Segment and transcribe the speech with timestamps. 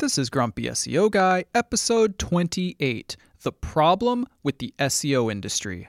[0.00, 5.88] This is Grumpy SEO Guy, episode 28 The Problem with the SEO Industry.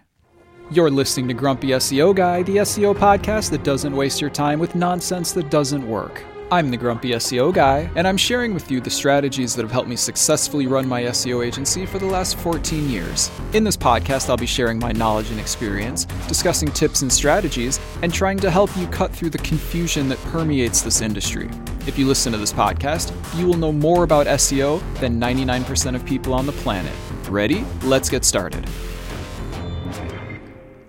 [0.72, 4.74] You're listening to Grumpy SEO Guy, the SEO podcast that doesn't waste your time with
[4.74, 6.24] nonsense that doesn't work.
[6.52, 9.88] I'm the Grumpy SEO Guy, and I'm sharing with you the strategies that have helped
[9.88, 13.30] me successfully run my SEO agency for the last 14 years.
[13.54, 18.12] In this podcast, I'll be sharing my knowledge and experience, discussing tips and strategies, and
[18.12, 21.52] trying to help you cut through the confusion that permeates this industry.
[21.86, 26.04] If you listen to this podcast, you will know more about SEO than 99% of
[26.04, 26.94] people on the planet.
[27.30, 27.64] Ready?
[27.84, 28.68] Let's get started.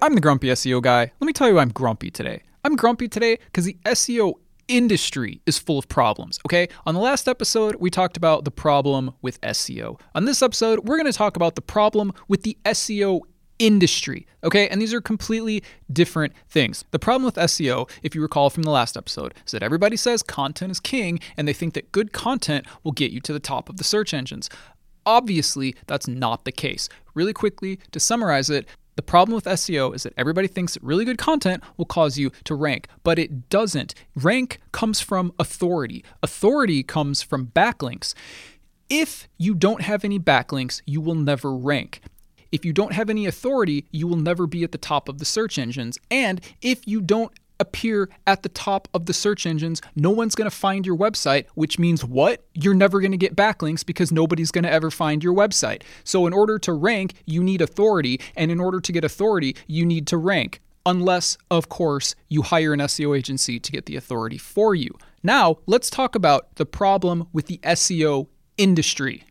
[0.00, 1.12] I'm the Grumpy SEO Guy.
[1.20, 2.44] Let me tell you why I'm grumpy today.
[2.64, 4.36] I'm grumpy today because the SEO
[4.70, 6.68] industry is full of problems, okay?
[6.86, 10.00] On the last episode, we talked about the problem with SEO.
[10.14, 13.20] On this episode, we're going to talk about the problem with the SEO
[13.58, 14.68] industry, okay?
[14.68, 16.84] And these are completely different things.
[16.92, 20.22] The problem with SEO, if you recall from the last episode, is that everybody says
[20.22, 23.68] content is king and they think that good content will get you to the top
[23.68, 24.48] of the search engines.
[25.04, 26.88] Obviously, that's not the case.
[27.14, 28.66] Really quickly, to summarize it,
[29.00, 32.54] the problem with SEO is that everybody thinks really good content will cause you to
[32.54, 33.94] rank, but it doesn't.
[34.14, 38.12] Rank comes from authority, authority comes from backlinks.
[38.90, 42.02] If you don't have any backlinks, you will never rank.
[42.52, 45.24] If you don't have any authority, you will never be at the top of the
[45.24, 45.98] search engines.
[46.10, 50.50] And if you don't appear at the top of the search engines, no one's going
[50.50, 52.44] to find your website, which means what?
[52.54, 55.82] You're never going to get backlinks because nobody's going to ever find your website.
[56.02, 58.20] So, in order to rank, you need authority.
[58.36, 60.60] And in order to get authority, you need to rank.
[60.86, 64.90] Unless, of course, you hire an SEO agency to get the authority for you.
[65.22, 69.24] Now, let's talk about the problem with the SEO industry.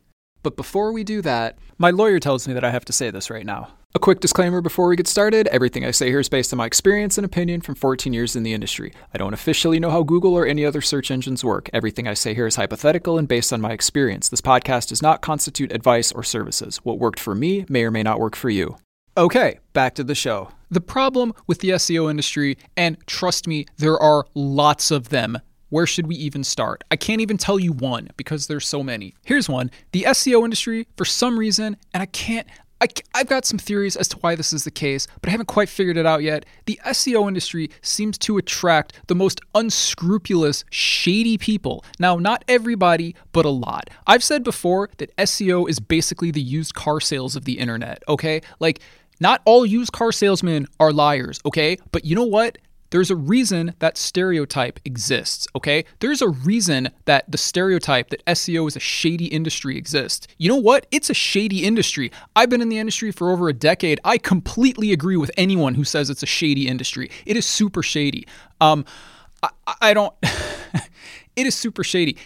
[0.44, 3.30] But before we do that, my lawyer tells me that I have to say this
[3.30, 3.70] right now.
[3.96, 6.68] A quick disclaimer before we get started everything I say here is based on my
[6.68, 8.94] experience and opinion from 14 years in the industry.
[9.14, 11.72] I don't officially know how Google or any other search engines work.
[11.74, 14.30] Everything I say here is hypothetical and based on my experience.
[14.30, 16.78] This podcast does not constitute advice or services.
[16.84, 18.78] What worked for me may or may not work for you.
[19.18, 20.52] Okay, back to the show.
[20.70, 25.40] The problem with the SEO industry, and trust me, there are lots of them.
[25.70, 26.84] Where should we even start?
[26.92, 29.14] I can't even tell you one because there's so many.
[29.24, 29.72] Here's one.
[29.92, 32.48] The SEO industry, for some reason, and I can't
[32.82, 35.48] I, have got some theories as to why this is the case, but I haven't
[35.48, 36.46] quite figured it out yet.
[36.66, 41.84] The SEO industry seems to attract the most unscrupulous, shady people.
[42.00, 43.90] Now, not everybody, but a lot.
[44.08, 48.42] I've said before that SEO is basically the used car sales of the internet, okay?
[48.60, 48.80] Like,
[49.20, 51.78] not all used car salesmen are liars, okay?
[51.92, 52.58] But you know what?
[52.92, 55.86] There's a reason that stereotype exists, okay?
[56.00, 60.28] There's a reason that the stereotype that SEO is a shady industry exists.
[60.38, 60.88] You know what?
[60.92, 62.12] It's a shady industry.
[62.36, 64.00] I've been in the industry for over a decade.
[64.04, 67.12] I completely agree with anyone who says it's a shady industry.
[67.26, 68.28] It is super shady.
[68.60, 68.86] Um,
[69.44, 69.50] I,
[69.82, 70.14] I don't.
[71.36, 72.18] it is super shady.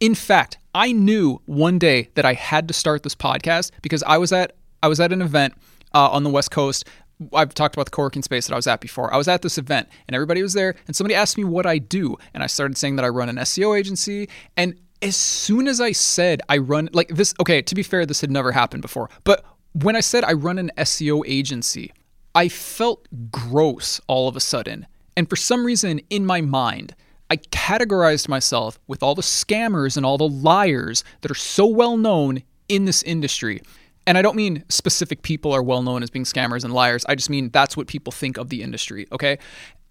[0.00, 4.18] In fact, I knew one day that I had to start this podcast because I
[4.18, 5.54] was at I was at an event
[5.92, 6.84] uh, on the West Coast
[7.32, 9.12] I've talked about the co-working space that I was at before.
[9.12, 11.78] I was at this event and everybody was there and somebody asked me what I
[11.78, 15.80] do and I started saying that I run an SEO agency and as soon as
[15.80, 19.10] I said I run like this okay, to be fair this had never happened before.
[19.24, 21.92] But when I said I run an SEO agency,
[22.34, 24.86] I felt gross all of a sudden.
[25.16, 26.94] And for some reason in my mind,
[27.28, 31.96] I categorized myself with all the scammers and all the liars that are so well
[31.96, 33.60] known in this industry.
[34.10, 37.06] And I don't mean specific people are well known as being scammers and liars.
[37.08, 39.38] I just mean that's what people think of the industry, okay?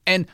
[0.05, 0.27] And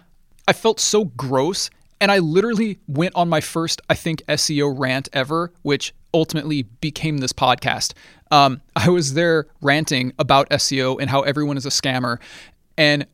[0.48, 1.70] I felt so gross.
[2.02, 7.20] And I literally went on my first, I think, SEO rant ever, which ultimately became
[7.20, 7.94] this podcast.
[8.32, 12.18] Um, I was there ranting about SEO and how everyone is a scammer.
[12.80, 13.06] And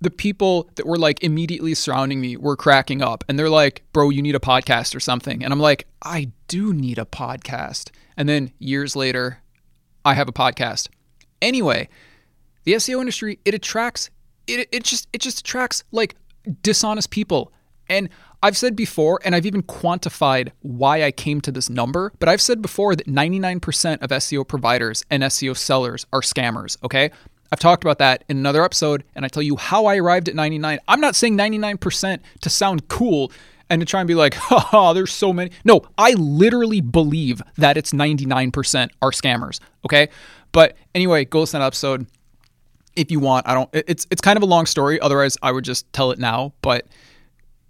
[0.00, 4.08] the people that were like immediately surrounding me were cracking up and they're like, bro,
[4.08, 5.44] you need a podcast or something.
[5.44, 7.90] And I'm like, I do need a podcast.
[8.16, 9.42] And then years later,
[10.08, 10.88] I have a podcast.
[11.42, 11.90] Anyway,
[12.64, 14.08] the SEO industry, it attracts
[14.46, 16.16] it it just it just attracts like
[16.62, 17.52] dishonest people.
[17.90, 18.08] And
[18.42, 22.40] I've said before, and I've even quantified why I came to this number, but I've
[22.40, 27.10] said before that 99% of SEO providers and SEO sellers are scammers, okay?
[27.50, 30.34] I've talked about that in another episode, and I tell you how I arrived at
[30.34, 30.78] 99.
[30.86, 33.32] I'm not saying 99% to sound cool
[33.70, 35.50] and to try and be like, haha, there's so many.
[35.64, 39.60] No, I literally believe that it's 99% are scammers.
[39.84, 40.08] Okay.
[40.52, 42.06] But anyway, go listen to that episode
[42.96, 43.46] if you want.
[43.46, 45.00] I don't, it's, it's kind of a long story.
[45.00, 46.54] Otherwise, I would just tell it now.
[46.62, 46.86] But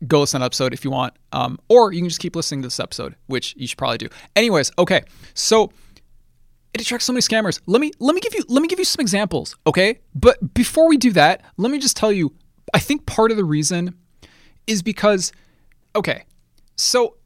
[0.06, 1.14] go listen to that episode if you want.
[1.32, 4.08] Um, or you can just keep listening to this episode, which you should probably do.
[4.36, 5.02] Anyways, okay.
[5.34, 5.72] So,
[6.74, 7.60] it attracts so many scammers.
[7.66, 10.00] Let me let me give you let me give you some examples, okay?
[10.14, 12.34] But before we do that, let me just tell you
[12.74, 13.94] I think part of the reason
[14.66, 15.32] is because
[15.94, 16.24] Okay.
[16.76, 17.16] So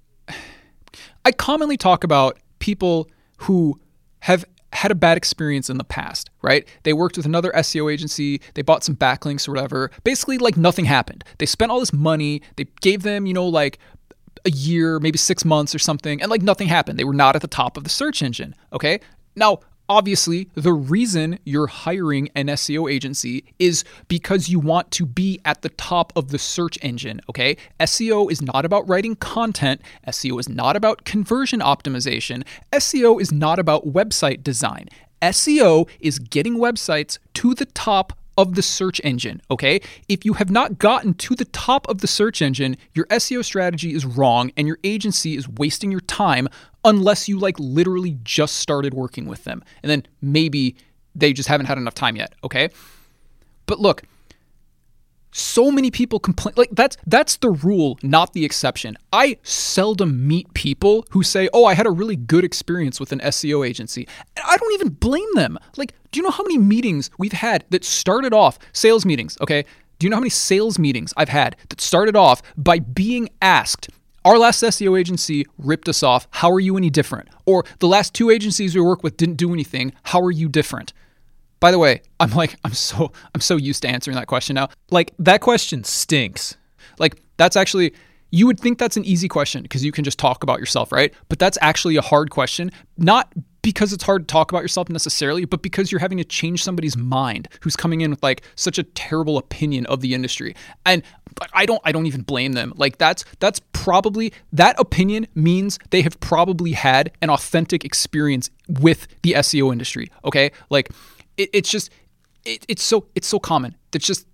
[1.24, 3.80] I commonly talk about people who
[4.20, 6.66] have had a bad experience in the past, right?
[6.84, 9.90] They worked with another SEO agency, they bought some backlinks or whatever.
[10.04, 11.24] Basically, like nothing happened.
[11.38, 13.78] They spent all this money, they gave them, you know, like
[14.44, 16.98] a year, maybe six months or something, and like nothing happened.
[16.98, 19.00] They were not at the top of the search engine, okay?
[19.36, 19.60] Now,
[19.92, 25.60] obviously, the reason you're hiring an SEO agency is because you want to be at
[25.60, 27.58] the top of the search engine, okay?
[27.78, 32.42] SEO is not about writing content, SEO is not about conversion optimization,
[32.72, 34.88] SEO is not about website design.
[35.20, 39.80] SEO is getting websites to the top of the search engine, okay?
[40.08, 43.94] If you have not gotten to the top of the search engine, your SEO strategy
[43.94, 46.48] is wrong and your agency is wasting your time
[46.84, 49.62] unless you like literally just started working with them.
[49.82, 50.76] And then maybe
[51.14, 52.70] they just haven't had enough time yet, okay?
[53.66, 54.02] But look,
[55.32, 60.52] so many people complain like that's that's the rule not the exception i seldom meet
[60.54, 64.06] people who say oh i had a really good experience with an seo agency
[64.36, 67.64] and i don't even blame them like do you know how many meetings we've had
[67.70, 69.64] that started off sales meetings okay
[69.98, 73.88] do you know how many sales meetings i've had that started off by being asked
[74.24, 76.28] our last SEO agency ripped us off.
[76.30, 77.28] How are you any different?
[77.44, 79.92] Or the last two agencies we work with didn't do anything.
[80.04, 80.92] How are you different?
[81.62, 84.68] By the way, I'm like I'm so I'm so used to answering that question now.
[84.90, 86.56] Like that question stinks.
[86.98, 87.94] Like that's actually
[88.32, 91.14] you would think that's an easy question because you can just talk about yourself, right?
[91.28, 93.32] But that's actually a hard question, not
[93.62, 96.96] because it's hard to talk about yourself necessarily, but because you're having to change somebody's
[96.96, 100.56] mind who's coming in with like such a terrible opinion of the industry.
[100.84, 101.02] And
[101.52, 102.72] I don't I don't even blame them.
[102.76, 109.06] Like that's that's probably that opinion means they have probably had an authentic experience with
[109.22, 110.50] the SEO industry, okay?
[110.68, 110.90] Like
[111.36, 111.90] it, it's just
[112.44, 113.76] it, it's so it's so common.
[113.92, 114.26] It's just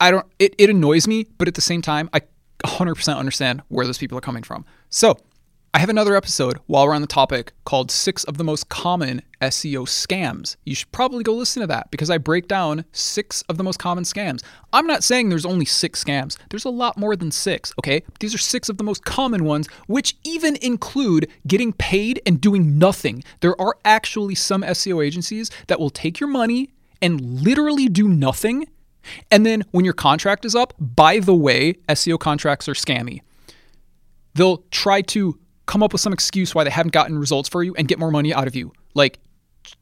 [0.00, 2.22] I don't it, it annoys me, but at the same time I
[2.64, 4.64] 100% understand where those people are coming from.
[4.90, 5.16] So,
[5.78, 9.22] I have another episode while we're on the topic called Six of the Most Common
[9.40, 10.56] SEO Scams.
[10.64, 13.78] You should probably go listen to that because I break down six of the most
[13.78, 14.42] common scams.
[14.72, 18.02] I'm not saying there's only six scams, there's a lot more than six, okay?
[18.18, 22.76] These are six of the most common ones, which even include getting paid and doing
[22.76, 23.22] nothing.
[23.38, 26.70] There are actually some SEO agencies that will take your money
[27.00, 28.66] and literally do nothing.
[29.30, 33.20] And then when your contract is up, by the way, SEO contracts are scammy.
[34.34, 37.74] They'll try to come up with some excuse why they haven't gotten results for you
[37.76, 38.72] and get more money out of you.
[38.94, 39.20] Like,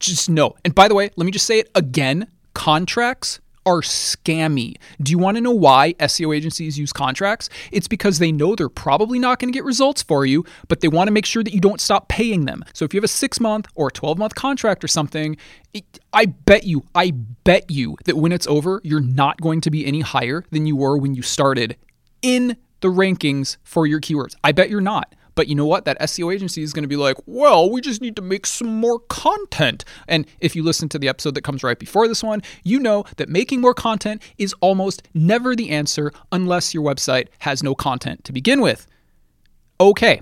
[0.00, 0.54] just no.
[0.64, 4.76] And by the way, let me just say it again contracts are scammy.
[5.02, 7.48] Do you want to know why SEO agencies use contracts?
[7.72, 10.88] It's because they know they're probably not going to get results for you, but they
[10.88, 12.64] want to make sure that you don't stop paying them.
[12.72, 15.36] So if you have a six month or a 12 month contract or something,
[15.74, 19.70] it, I bet you, I bet you that when it's over, you're not going to
[19.70, 21.76] be any higher than you were when you started
[22.22, 24.36] in the rankings for your keywords.
[24.44, 25.12] I bet you're not.
[25.36, 25.84] But you know what?
[25.84, 28.80] That SEO agency is going to be like, well, we just need to make some
[28.80, 29.84] more content.
[30.08, 33.04] And if you listen to the episode that comes right before this one, you know
[33.18, 38.24] that making more content is almost never the answer unless your website has no content
[38.24, 38.88] to begin with.
[39.78, 40.20] Okay,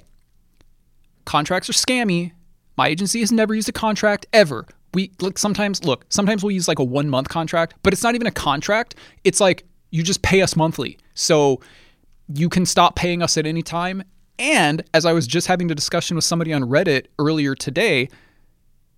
[1.25, 2.32] contracts are scammy.
[2.76, 4.67] My agency has never used a contract ever.
[4.94, 8.17] We like sometimes look, sometimes we'll use like a one month contract, but it's not
[8.17, 8.96] even a contract.
[9.22, 10.99] It's like you just pay us monthly.
[11.14, 11.60] So
[12.32, 14.02] you can stop paying us at any time
[14.38, 18.08] and as I was just having a discussion with somebody on Reddit earlier today,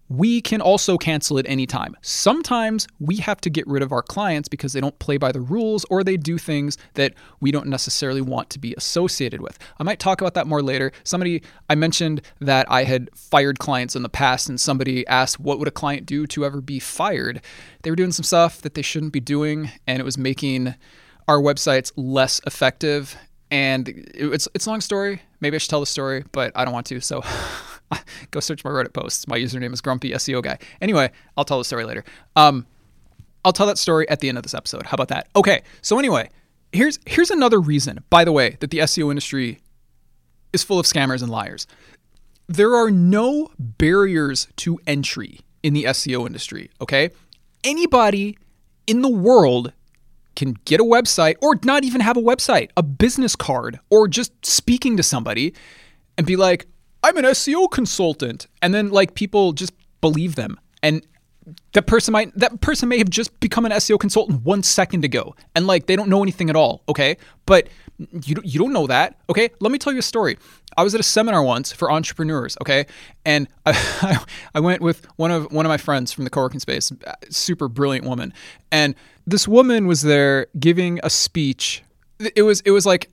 [0.09, 1.97] we can also cancel at any time.
[2.01, 5.41] Sometimes we have to get rid of our clients because they don't play by the
[5.41, 9.59] rules or they do things that we don't necessarily want to be associated with.
[9.81, 10.93] I might talk about that more later.
[11.03, 15.59] Somebody, I mentioned that I had fired clients in the past, and somebody asked, What
[15.59, 17.43] would a client do to ever be fired?
[17.83, 20.75] They were doing some stuff that they shouldn't be doing, and it was making
[21.27, 23.17] our websites less effective
[23.51, 25.23] and it's it's a long story.
[25.41, 27.01] Maybe I should tell the story, but I don't want to.
[27.01, 27.23] So
[28.31, 29.29] go search my Reddit posts.
[29.29, 30.59] My username is Grumpy SEO Guy.
[30.81, 32.05] Anyway, I'll tell the story later.
[32.35, 32.67] Um,
[33.45, 34.87] I'll tell that story at the end of this episode.
[34.87, 35.29] How about that?
[35.37, 35.63] Okay.
[35.83, 36.31] So anyway,
[36.73, 39.61] here's here's another reason, by the way, that the SEO industry
[40.53, 41.67] is full of scammers and liars.
[42.49, 46.71] There are no barriers to entry in the SEO industry.
[46.81, 47.11] Okay,
[47.65, 48.39] anybody
[48.87, 49.73] in the world
[50.37, 54.33] can get a website or not even have a website, a business card, or just
[54.45, 55.55] speaking to somebody
[56.17, 56.67] and be like,
[57.03, 58.47] I'm an SEO consultant.
[58.63, 60.61] And then like people just believe them.
[60.83, 61.05] And
[61.75, 65.35] that person might that person may have just become an SEO consultant one second ago
[65.55, 67.17] and like they don't know anything at all, okay?
[67.47, 69.51] But you you don't know that, okay?
[69.61, 70.39] Let me tell you a story.
[70.77, 72.87] I was at a seminar once for entrepreneurs, okay?
[73.25, 74.19] And I,
[74.55, 76.91] I went with one of one of my friends from the co-working space,
[77.31, 78.33] super brilliant woman.
[78.73, 81.83] And this woman was there giving a speech.
[82.35, 83.11] It was it was like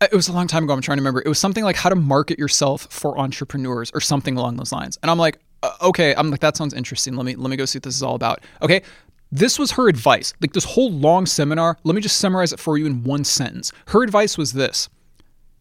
[0.00, 0.72] it was a long time ago.
[0.72, 1.22] I'm trying to remember.
[1.24, 4.98] It was something like how to market yourself for entrepreneurs or something along those lines.
[5.02, 7.14] And I'm like, uh, okay, I'm like, that sounds interesting.
[7.16, 8.40] Let me let me go see what this is all about.
[8.62, 8.82] Okay.
[9.30, 10.32] This was her advice.
[10.40, 13.72] Like this whole long seminar, let me just summarize it for you in one sentence.
[13.88, 14.88] Her advice was this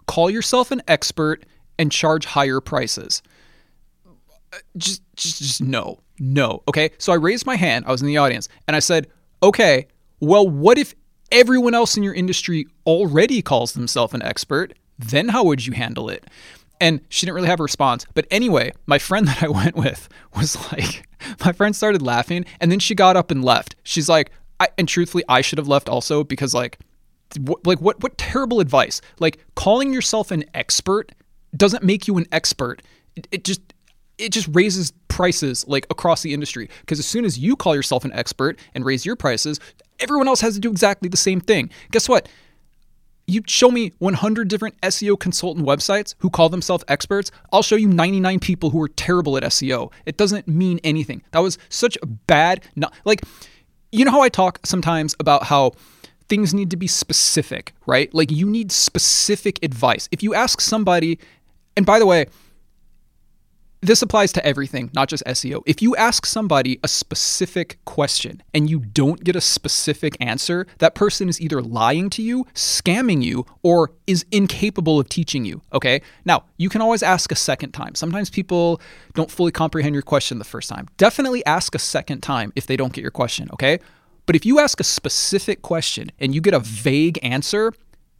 [0.05, 1.45] call yourself an expert
[1.79, 3.23] and charge higher prices.
[4.05, 6.61] Uh, just, just, just no, no.
[6.67, 6.91] Okay.
[6.99, 7.85] So I raised my hand.
[7.87, 9.07] I was in the audience and I said,
[9.43, 9.87] okay,
[10.19, 10.95] well, what if
[11.31, 14.73] everyone else in your industry already calls themselves an expert?
[14.97, 16.25] Then how would you handle it?
[16.79, 18.05] And she didn't really have a response.
[18.13, 21.07] But anyway, my friend that I went with was like,
[21.45, 23.75] my friend started laughing and then she got up and left.
[23.83, 24.31] She's like,
[24.77, 26.79] and truthfully, I should have left also because like,
[27.65, 29.01] like what what terrible advice.
[29.19, 31.11] Like calling yourself an expert
[31.55, 32.81] doesn't make you an expert.
[33.15, 33.72] It, it just
[34.17, 38.05] it just raises prices like across the industry because as soon as you call yourself
[38.05, 39.59] an expert and raise your prices,
[39.99, 41.69] everyone else has to do exactly the same thing.
[41.91, 42.27] Guess what?
[43.27, 47.87] you show me 100 different SEO consultant websites who call themselves experts, I'll show you
[47.87, 49.91] 99 people who are terrible at SEO.
[50.05, 51.23] It doesn't mean anything.
[51.31, 53.21] That was such a bad, not like,
[53.91, 55.71] you know how I talk sometimes about how
[56.27, 58.13] things need to be specific, right?
[58.13, 60.09] Like you need specific advice.
[60.11, 61.19] If you ask somebody,
[61.77, 62.25] and by the way,
[63.83, 65.61] this applies to everything, not just SEO.
[65.65, 70.95] If you ask somebody a specific question and you don't get a specific answer, that
[70.95, 75.61] person is either lying to you, scamming you, or is incapable of teaching you.
[75.73, 76.01] Okay.
[76.23, 77.93] Now, you can always ask a second time.
[77.95, 78.79] Sometimes people
[79.15, 80.87] don't fully comprehend your question the first time.
[80.97, 83.49] Definitely ask a second time if they don't get your question.
[83.51, 83.79] Okay.
[84.25, 87.73] But if you ask a specific question and you get a vague answer,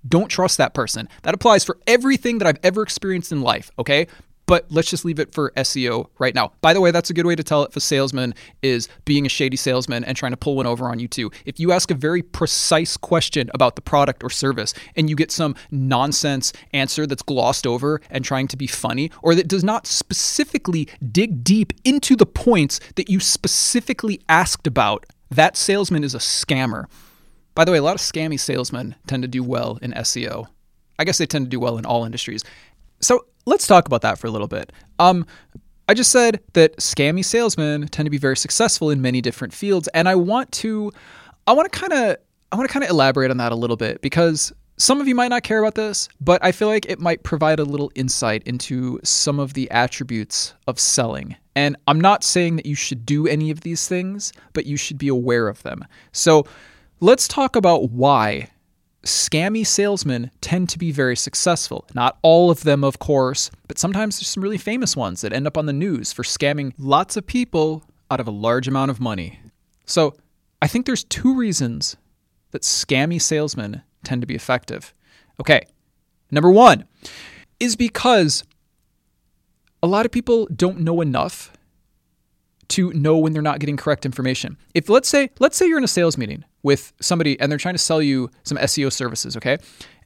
[0.06, 1.08] don't trust that person.
[1.22, 4.08] That applies for everything that I've ever experienced in life, okay?
[4.46, 6.52] But let's just leave it for SEO right now.
[6.62, 9.30] By the way, that's a good way to tell if a salesman is being a
[9.30, 11.32] shady salesman and trying to pull one over on you too.
[11.46, 15.32] If you ask a very precise question about the product or service and you get
[15.32, 19.88] some nonsense answer that's glossed over and trying to be funny or that does not
[19.88, 26.20] specifically dig deep into the points that you specifically asked about, that salesman is a
[26.20, 26.86] scammer.
[27.56, 30.48] By the way, a lot of scammy salesmen tend to do well in SEO.
[30.98, 32.44] I guess they tend to do well in all industries.
[33.00, 34.72] So let's talk about that for a little bit.
[35.00, 35.26] Um,
[35.88, 39.88] I just said that scammy salesmen tend to be very successful in many different fields,
[39.90, 40.92] and I want to,
[41.46, 42.18] I want to kind of,
[42.52, 45.16] I want to kind of elaborate on that a little bit because some of you
[45.16, 48.44] might not care about this, but I feel like it might provide a little insight
[48.44, 51.36] into some of the attributes of selling.
[51.56, 54.98] And I'm not saying that you should do any of these things, but you should
[54.98, 55.86] be aware of them.
[56.12, 56.48] So
[57.02, 58.50] let's talk about why
[59.04, 61.86] scammy salesmen tend to be very successful.
[61.94, 65.46] Not all of them, of course, but sometimes there's some really famous ones that end
[65.46, 69.00] up on the news for scamming lots of people out of a large amount of
[69.00, 69.40] money.
[69.86, 70.16] So
[70.62, 71.98] I think there's two reasons
[72.52, 74.94] that scammy salesmen tend to be effective.
[75.40, 75.66] Okay,
[76.32, 76.86] number one
[77.60, 78.44] is because
[79.82, 81.52] a lot of people don't know enough
[82.70, 84.58] to know when they're not getting correct information.
[84.74, 87.76] If let's say let's say you're in a sales meeting with somebody and they're trying
[87.76, 89.58] to sell you some SEO services, okay?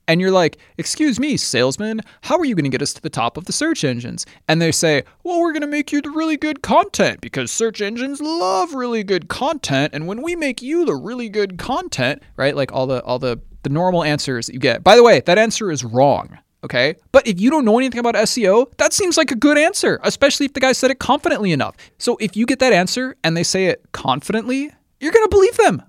[0.09, 3.09] And you're like, "Excuse me, salesman, how are you going to get us to the
[3.09, 6.11] top of the search engines?" And they say, "Well, we're going to make you the
[6.11, 10.85] really good content because search engines love really good content, and when we make you
[10.85, 12.55] the really good content, right?
[12.55, 14.81] Like all the all the the normal answers that you get.
[14.81, 16.37] By the way, that answer is wrong.
[16.63, 16.95] Okay.
[17.11, 20.47] But if you don't know anything about SEO, that seems like a good answer, especially
[20.47, 21.75] if the guy said it confidently enough.
[21.97, 25.55] So if you get that answer and they say it confidently, you're going to believe
[25.57, 25.83] them.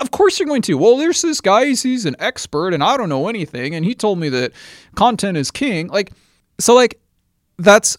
[0.00, 0.78] Of course you're going to.
[0.78, 3.74] Well, there's this guy, he's an expert and I don't know anything.
[3.74, 4.52] And he told me that
[4.94, 5.88] content is king.
[5.88, 6.12] Like,
[6.58, 6.98] so, like,
[7.58, 7.98] that's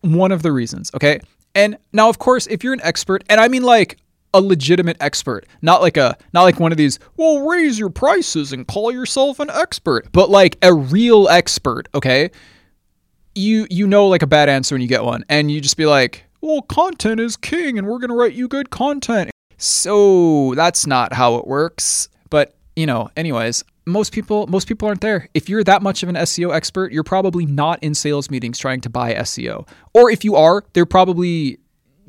[0.00, 0.90] one of the reasons.
[0.94, 1.20] Okay.
[1.54, 3.98] And now, of course, if you're an expert, and I mean like
[4.32, 8.52] a legitimate expert, not like a not like one of these, well, raise your prices
[8.52, 12.30] and call yourself an expert, but like a real expert, okay?
[13.34, 15.86] You you know like a bad answer when you get one and you just be
[15.86, 19.30] like, "Well, content is king and we're going to write you good content."
[19.62, 22.08] So, that's not how it works.
[22.30, 25.28] But, you know, anyways, most people most people aren't there.
[25.34, 28.80] If you're that much of an SEO expert, you're probably not in sales meetings trying
[28.82, 29.68] to buy SEO.
[29.92, 31.58] Or if you are, they're probably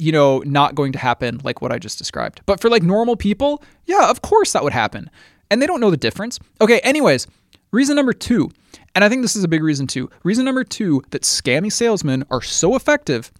[0.02, 2.42] you know, not going to happen like what I just described.
[2.48, 5.12] But for like normal people, yeah, of course that would happen.
[5.52, 6.40] And they don't know the difference.
[6.60, 7.28] Okay, anyways,
[7.72, 8.50] reason number two,
[8.96, 10.10] and I think this is a big reason too.
[10.24, 13.32] Reason number two that scammy salesmen are so effective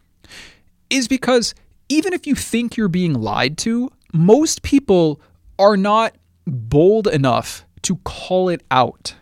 [0.92, 1.56] is because
[1.90, 5.20] even if you think you're being lied to, most people
[5.58, 6.16] are not
[6.46, 9.16] bold enough to call it out.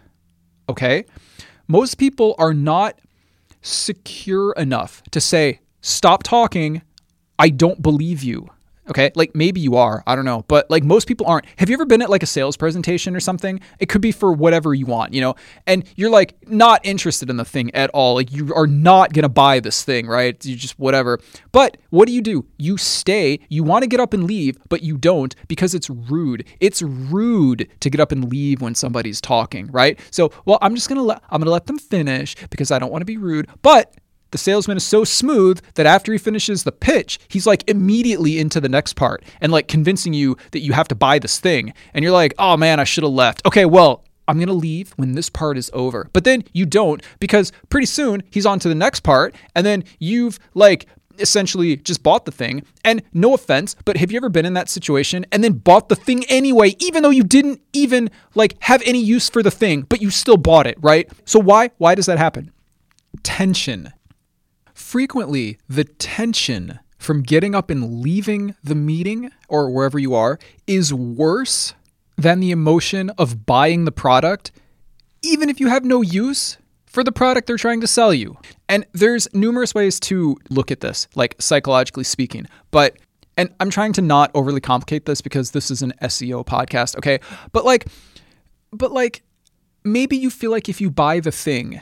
[0.67, 1.05] Okay?
[1.69, 2.99] Most people are not
[3.61, 6.81] secure enough to say, stop talking,
[7.39, 8.49] I don't believe you.
[8.89, 9.11] Okay.
[9.13, 10.03] Like maybe you are.
[10.07, 10.43] I don't know.
[10.47, 11.45] But like most people aren't.
[11.57, 13.59] Have you ever been at like a sales presentation or something?
[13.77, 15.35] It could be for whatever you want, you know,
[15.67, 18.15] and you're like not interested in the thing at all.
[18.15, 20.43] Like you are not going to buy this thing, right?
[20.43, 21.19] You just whatever.
[21.51, 22.45] But what do you do?
[22.57, 23.39] You stay.
[23.47, 26.45] You want to get up and leave, but you don't because it's rude.
[26.59, 29.99] It's rude to get up and leave when somebody's talking, right?
[30.09, 32.79] So, well, I'm just going to let, I'm going to let them finish because I
[32.79, 33.47] don't want to be rude.
[33.61, 33.93] But
[34.31, 38.61] the salesman is so smooth that after he finishes the pitch, he's like immediately into
[38.61, 41.73] the next part and like convincing you that you have to buy this thing.
[41.93, 43.45] And you're like, oh man, I should have left.
[43.45, 46.07] Okay, well, I'm going to leave when this part is over.
[46.13, 49.33] But then you don't because pretty soon he's on to the next part.
[49.55, 50.85] And then you've like
[51.17, 52.63] essentially just bought the thing.
[52.85, 55.95] And no offense, but have you ever been in that situation and then bought the
[55.95, 60.01] thing anyway, even though you didn't even like have any use for the thing, but
[60.01, 61.09] you still bought it, right?
[61.25, 61.71] So why?
[61.77, 62.51] Why does that happen?
[63.23, 63.91] Tension
[64.89, 70.91] frequently the tension from getting up and leaving the meeting or wherever you are is
[70.91, 71.75] worse
[72.17, 74.51] than the emotion of buying the product,
[75.21, 78.35] even if you have no use for the product they're trying to sell you.
[78.67, 82.47] And there's numerous ways to look at this, like psychologically speaking.
[82.71, 82.97] But,
[83.37, 87.19] and I'm trying to not overly complicate this because this is an SEO podcast, okay?
[87.51, 87.85] But like,
[88.73, 89.21] but like,
[89.83, 91.79] maybe you feel like if you buy the thing,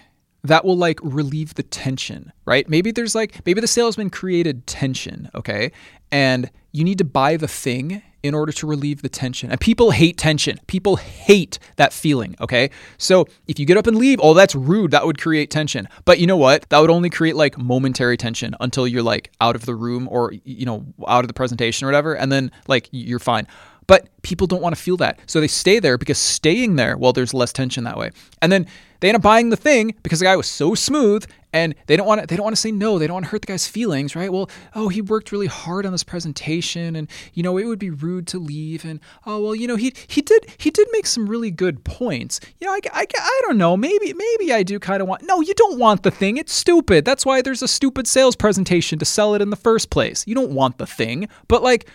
[0.48, 2.68] that will like relieve the tension, right?
[2.70, 5.72] Maybe there's like, maybe the salesman created tension, okay?
[6.12, 9.52] And you need to buy the thing in order to relieve the tension.
[9.52, 10.60] And people hate tension.
[10.68, 12.70] People hate that feeling, okay?
[12.98, 14.92] So if you get up and leave, oh, that's rude.
[14.92, 15.88] That would create tension.
[16.06, 16.68] But you know what?
[16.70, 20.34] That would only create like momentary tension until you're like out of the room or,
[20.44, 22.16] you know, out of the presentation or whatever.
[22.16, 23.48] And then like you're fine.
[23.86, 25.20] But people don't want to feel that.
[25.28, 28.12] So they stay there because staying there, well, there's less tension that way.
[28.42, 28.68] And then
[29.00, 32.06] they end up buying the thing because the guy was so smooth and they don't
[32.06, 33.00] want to they don't want to say no.
[33.00, 34.32] They don't want to hurt the guy's feelings, right?
[34.32, 37.90] Well, oh, he worked really hard on this presentation and you know, it would be
[37.90, 41.28] rude to leave and oh, well, you know, he he did he did make some
[41.28, 42.40] really good points.
[42.60, 43.78] You know, I, I, I don't know.
[43.78, 46.38] Maybe maybe I do kind of want No, you don't want the thing.
[46.38, 47.06] It's stupid.
[47.06, 50.26] That's why there's a stupid sales presentation to sell it in the first place.
[50.28, 51.90] You don't want the thing, but like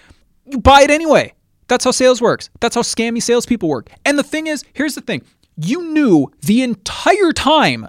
[0.46, 1.34] you buy it anyway.
[1.68, 2.50] That's how sales works.
[2.60, 3.88] That's how scammy salespeople work.
[4.04, 5.22] And the thing is, here's the thing
[5.56, 7.88] you knew the entire time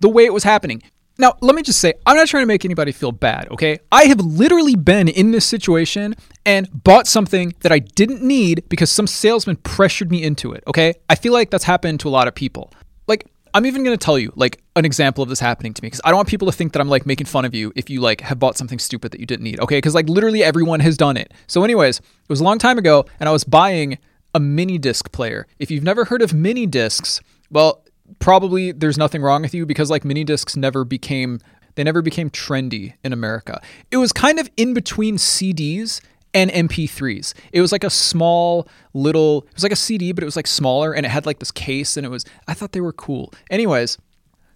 [0.00, 0.82] the way it was happening.
[1.18, 3.78] Now, let me just say, I'm not trying to make anybody feel bad, okay?
[3.92, 6.14] I have literally been in this situation
[6.46, 10.94] and bought something that I didn't need because some salesman pressured me into it, okay?
[11.10, 12.72] I feel like that's happened to a lot of people.
[13.06, 15.88] Like, I'm even going to tell you like an example of this happening to me
[15.88, 17.90] because I don't want people to think that I'm like making fun of you if
[17.90, 19.60] you like have bought something stupid that you didn't need.
[19.60, 21.34] Okay, because like literally everyone has done it.
[21.48, 23.98] So, anyways, it was a long time ago, and I was buying
[24.34, 25.46] a mini disc player.
[25.58, 27.84] If you've never heard of mini discs, well,
[28.18, 31.40] probably there's nothing wrong with you because like mini discs never became
[31.76, 33.60] they never became trendy in America.
[33.90, 36.00] It was kind of in between CDs
[36.34, 37.34] and MP3s.
[37.52, 40.46] It was like a small little, it was like a CD, but it was like
[40.46, 43.32] smaller and it had like this case and it was, I thought they were cool.
[43.50, 43.98] Anyways,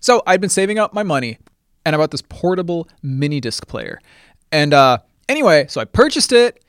[0.01, 1.39] so I'd been saving up my money
[1.85, 4.01] and I bought this portable mini disc player.
[4.53, 6.63] And uh, anyway, so I purchased it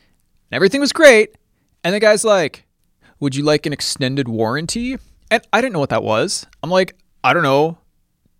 [0.51, 1.35] and everything was great.
[1.83, 2.64] And the guy's like,
[3.19, 4.97] Would you like an extended warranty?
[5.31, 6.45] And I didn't know what that was.
[6.61, 7.77] I'm like, I don't know.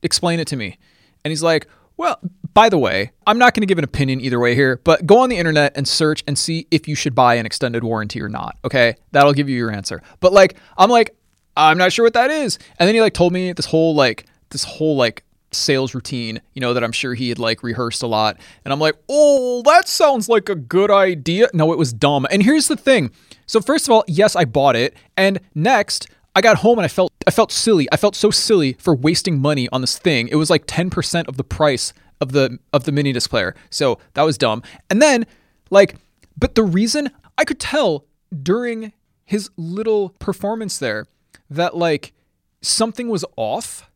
[0.03, 0.77] Explain it to me.
[1.23, 2.19] And he's like, well,
[2.53, 5.19] by the way, I'm not going to give an opinion either way here, but go
[5.19, 8.29] on the internet and search and see if you should buy an extended warranty or
[8.29, 8.57] not.
[8.63, 8.95] Okay.
[9.11, 10.01] That'll give you your answer.
[10.19, 11.15] But like, I'm like,
[11.57, 12.59] I'm not sure what that is.
[12.77, 16.59] And then he like told me this whole like, this whole like sales routine, you
[16.59, 18.37] know, that I'm sure he had like rehearsed a lot.
[18.63, 21.49] And I'm like, oh, that sounds like a good idea.
[21.53, 22.27] No, it was dumb.
[22.29, 23.11] And here's the thing.
[23.45, 24.95] So, first of all, yes, I bought it.
[25.15, 27.87] And next, I got home and I felt I felt silly.
[27.91, 30.27] I felt so silly for wasting money on this thing.
[30.27, 33.55] It was like 10% of the price of the of the mini disc player.
[33.69, 34.61] So that was dumb.
[34.89, 35.25] And then
[35.69, 35.95] like
[36.37, 38.05] but the reason I could tell
[38.43, 38.91] during
[39.23, 41.07] his little performance there
[41.49, 42.13] that like
[42.61, 43.89] something was off,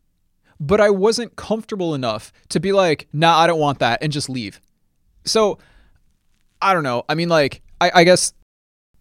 [0.60, 4.30] but I wasn't comfortable enough to be like, nah, I don't want that and just
[4.30, 4.62] leave.
[5.26, 5.60] So
[6.62, 7.04] I don't know.
[7.10, 8.34] I mean like I, I guess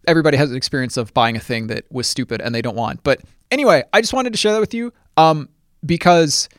[0.07, 3.03] everybody has an experience of buying a thing that was stupid and they don't want.
[3.03, 5.49] But anyway, I just wanted to share that with you um,
[5.85, 6.49] because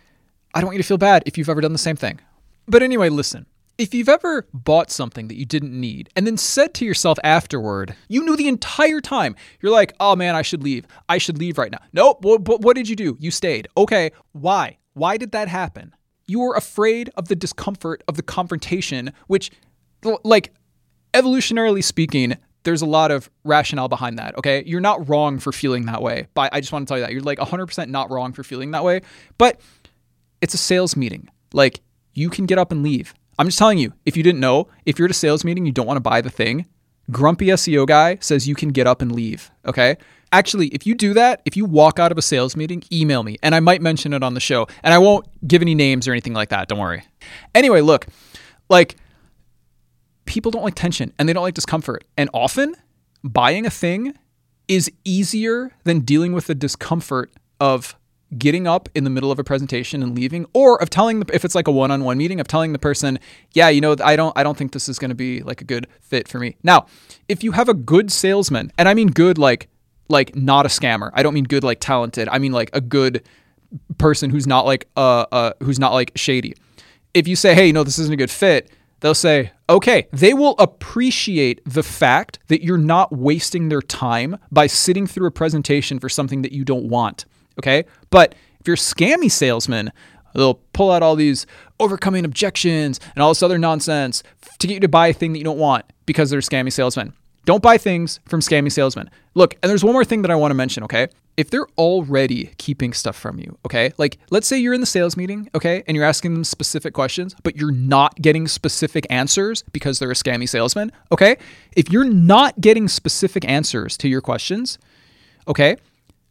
[0.55, 2.21] I don't want you to feel bad if you've ever done the same thing.
[2.67, 3.47] But anyway, listen.
[3.79, 7.97] If you've ever bought something that you didn't need and then said to yourself afterward,
[8.09, 10.87] you knew the entire time, you're like, oh man, I should leave.
[11.09, 11.81] I should leave right now.
[11.95, 12.21] Nope.
[12.21, 13.17] But what did you do?
[13.19, 13.69] You stayed.
[13.79, 14.11] Okay.
[14.33, 14.77] Why?
[14.93, 15.95] Why did that happen?
[16.27, 19.51] You were afraid of the discomfort of the confrontation, which,
[20.25, 20.53] like,
[21.15, 24.37] evolutionarily speaking, there's a lot of rationale behind that.
[24.39, 24.63] Okay.
[24.67, 26.27] You're not wrong for feeling that way.
[26.35, 27.13] But I just want to tell you that.
[27.13, 29.01] You're like 100% not wrong for feeling that way.
[29.39, 29.61] But
[30.41, 31.29] it's a sales meeting.
[31.53, 31.81] Like
[32.13, 33.15] you can get up and leave.
[33.39, 35.73] I'm just telling you, if you didn't know, if you're at a sales meeting, you
[35.73, 36.67] don't want to buy the thing,
[37.11, 39.51] grumpy SEO guy says you can get up and leave.
[39.67, 39.97] Okay.
[40.33, 43.37] Actually, if you do that, if you walk out of a sales meeting, email me
[43.43, 44.69] and I might mention it on the show.
[44.85, 46.69] And I won't give any names or anything like that.
[46.69, 47.03] Don't worry.
[47.55, 48.07] Anyway, look,
[48.69, 48.97] like
[50.25, 52.05] people don't like tension and they don't like discomfort.
[52.17, 52.75] And often
[53.23, 54.15] buying a thing
[54.69, 57.97] is easier than dealing with the discomfort of
[58.39, 61.45] getting up in the middle of a presentation and leaving or of telling the if
[61.45, 63.19] it's like a one-on-one meeting of telling the person
[63.55, 65.65] yeah you know i don't i don't think this is going to be like a
[65.65, 66.87] good fit for me now
[67.29, 69.69] if you have a good salesman and i mean good like
[70.09, 73.27] like not a scammer i don't mean good like talented i mean like a good
[73.99, 76.55] person who's not like uh, uh who's not like shady
[77.15, 80.35] if you say hey you know this isn't a good fit they'll say, okay, they
[80.35, 85.99] will appreciate the fact that you're not wasting their time by sitting through a presentation
[85.99, 87.25] for something that you don't want.
[87.59, 87.85] Okay.
[88.11, 89.93] But if you're a scammy salesman,
[90.35, 91.47] they'll pull out all these
[91.79, 94.23] overcoming objections and all this other nonsense
[94.59, 97.15] to get you to buy a thing that you don't want because they're scammy salesmen.
[97.47, 99.11] Don't buy things from scammy salesmen.
[99.35, 101.09] Look, and there's one more thing that I want to mention, okay?
[101.41, 103.95] If they're already keeping stuff from you, okay?
[103.97, 107.35] Like, let's say you're in the sales meeting, okay, and you're asking them specific questions,
[107.43, 111.39] but you're not getting specific answers because they're a scammy salesman, okay?
[111.75, 114.79] If you're not getting specific answers to your questions,
[115.49, 115.77] okay,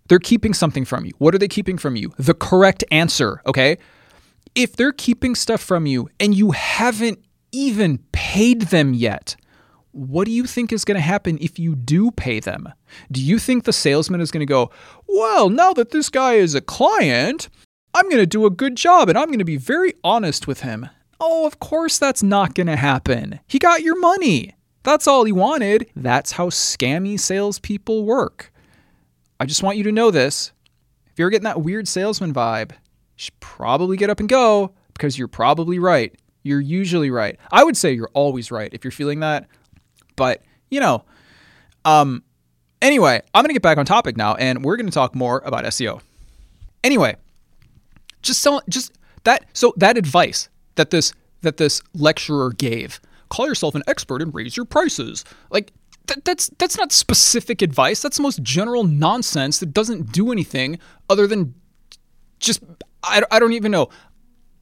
[0.09, 1.13] they're keeping something from you.
[1.17, 2.13] What are they keeping from you?
[2.19, 3.79] The correct answer, okay?
[4.53, 7.17] If they're keeping stuff from you and you haven't
[7.51, 9.35] even paid them yet,
[9.91, 12.71] what do you think is going to happen if you do pay them?
[13.11, 14.71] Do you think the salesman is going to go,
[15.07, 17.49] Well, now that this guy is a client,
[17.93, 20.61] I'm going to do a good job and I'm going to be very honest with
[20.61, 20.89] him?
[21.19, 23.39] Oh, of course that's not going to happen.
[23.47, 24.55] He got your money.
[24.83, 25.89] That's all he wanted.
[25.95, 28.53] That's how scammy salespeople work.
[29.39, 30.51] I just want you to know this.
[31.11, 32.77] If you're getting that weird salesman vibe, you
[33.17, 36.13] should probably get up and go because you're probably right.
[36.43, 37.37] You're usually right.
[37.51, 39.47] I would say you're always right if you're feeling that.
[40.19, 41.05] But, you know,
[41.85, 42.23] um,
[42.81, 45.41] anyway, I'm going to get back on topic now and we're going to talk more
[45.45, 46.01] about SEO.
[46.83, 47.15] Anyway,
[48.21, 48.91] just so, just
[49.23, 54.35] that, so that advice that this, that this lecturer gave, call yourself an expert and
[54.35, 55.23] raise your prices.
[55.51, 55.71] Like,
[56.25, 58.01] that's that's not specific advice.
[58.01, 61.53] That's the most general nonsense that doesn't do anything other than
[62.39, 62.63] just
[63.03, 63.89] I, I don't even know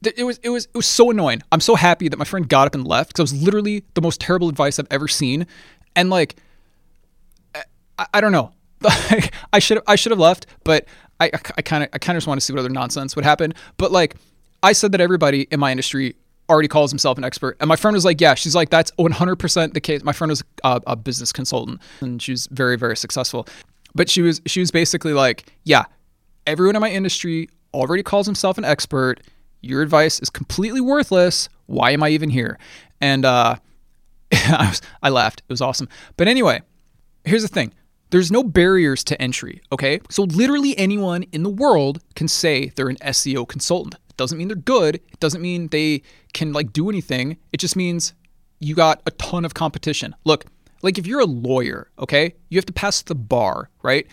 [0.02, 1.42] it was it was it was so annoying.
[1.50, 4.00] I'm so happy that my friend got up and left because it was literally the
[4.00, 5.46] most terrible advice I've ever seen,
[5.96, 6.36] and like,
[7.54, 8.52] I, I don't know.
[9.52, 10.86] I should I should have left, but
[11.18, 13.24] I I kind of I kind of just want to see what other nonsense would
[13.24, 13.54] happen.
[13.76, 14.14] But like,
[14.62, 16.14] I said that everybody in my industry
[16.48, 19.74] already calls himself an expert, and my friend was like, "Yeah." She's like, "That's 100%
[19.74, 23.48] the case." My friend was a, a business consultant, and she was very very successful.
[23.94, 25.84] But she was she was basically like, "Yeah,
[26.46, 29.20] everyone in my industry already calls himself an expert."
[29.60, 31.48] Your advice is completely worthless.
[31.66, 32.58] Why am I even here?
[33.00, 33.56] And uh,
[34.32, 35.40] I, was, I laughed.
[35.40, 35.88] It was awesome.
[36.16, 36.62] But anyway,
[37.24, 37.72] here's the thing
[38.10, 40.00] there's no barriers to entry, okay?
[40.10, 43.94] So literally anyone in the world can say they're an SEO consultant.
[44.08, 44.96] It doesn't mean they're good.
[44.96, 47.36] It doesn't mean they can like do anything.
[47.52, 48.14] It just means
[48.60, 50.14] you got a ton of competition.
[50.24, 50.46] Look,
[50.82, 52.34] like if you're a lawyer, okay?
[52.48, 54.06] You have to pass the bar, right?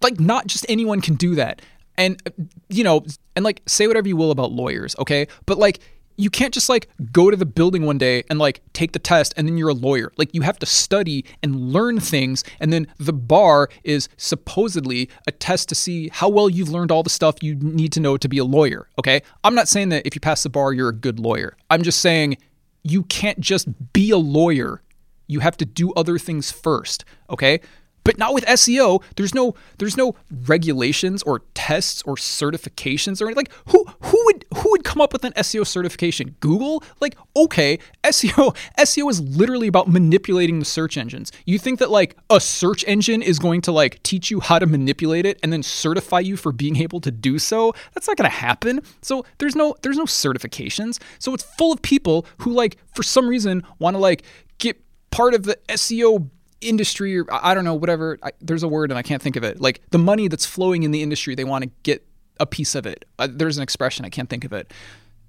[0.00, 1.60] Like not just anyone can do that
[1.98, 2.22] and
[2.70, 3.04] you know
[3.36, 5.26] and like say whatever you will about lawyers okay?
[5.44, 5.80] But like
[6.18, 9.32] you can't just like go to the building one day and like take the test
[9.36, 10.12] and then you're a lawyer.
[10.16, 15.32] Like you have to study and learn things and then the bar is supposedly a
[15.32, 18.28] test to see how well you've learned all the stuff you need to know to
[18.28, 19.22] be a lawyer okay?
[19.44, 21.56] I'm not saying that if you pass the bar you're a good lawyer.
[21.70, 22.38] I'm just saying
[22.82, 24.82] you can't just be a lawyer.
[25.28, 27.60] You have to do other things first okay
[28.04, 29.02] but not with SEO.
[29.16, 30.14] There's no there's no
[30.46, 33.46] regulations or tests or certifications or anything.
[33.46, 36.36] Like who who would who would come up with an SEO certification?
[36.40, 36.82] Google?
[37.00, 41.32] Like okay, SEO SEO is literally about manipulating the search engines.
[41.44, 44.66] You think that like a search engine is going to like teach you how to
[44.66, 47.74] manipulate it and then certify you for being able to do so?
[47.94, 48.80] That's not going to happen.
[49.02, 50.98] So there's no there's no certifications.
[51.18, 54.22] So it's full of people who like for some reason want to like
[54.58, 54.80] get
[55.10, 56.28] part of the SEO
[56.60, 58.18] industry or I don't know, whatever.
[58.22, 59.60] I, there's a word and I can't think of it.
[59.60, 62.06] Like the money that's flowing in the industry, they want to get
[62.40, 63.04] a piece of it.
[63.18, 64.72] Uh, there's an expression, I can't think of it.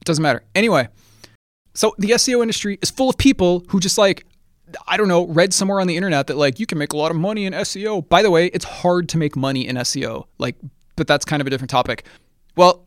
[0.01, 0.43] It doesn't matter.
[0.55, 0.87] Anyway,
[1.73, 4.25] so the SEO industry is full of people who just like,
[4.87, 7.11] I don't know, read somewhere on the internet that like you can make a lot
[7.11, 8.07] of money in SEO.
[8.07, 10.25] By the way, it's hard to make money in SEO.
[10.37, 10.55] Like,
[10.95, 12.05] but that's kind of a different topic.
[12.55, 12.85] Well,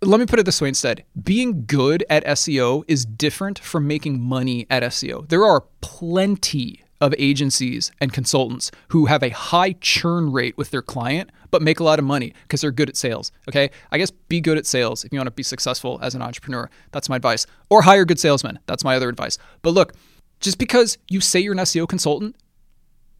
[0.00, 1.04] let me put it this way instead.
[1.20, 5.28] Being good at SEO is different from making money at SEO.
[5.28, 10.82] There are plenty of agencies and consultants who have a high churn rate with their
[10.82, 13.32] client, but make a lot of money because they're good at sales.
[13.48, 13.70] Okay.
[13.92, 16.70] I guess be good at sales if you want to be successful as an entrepreneur.
[16.92, 17.46] That's my advice.
[17.68, 18.58] Or hire good salesmen.
[18.66, 19.38] That's my other advice.
[19.62, 19.92] But look,
[20.40, 22.36] Just because you say you're an SEO consultant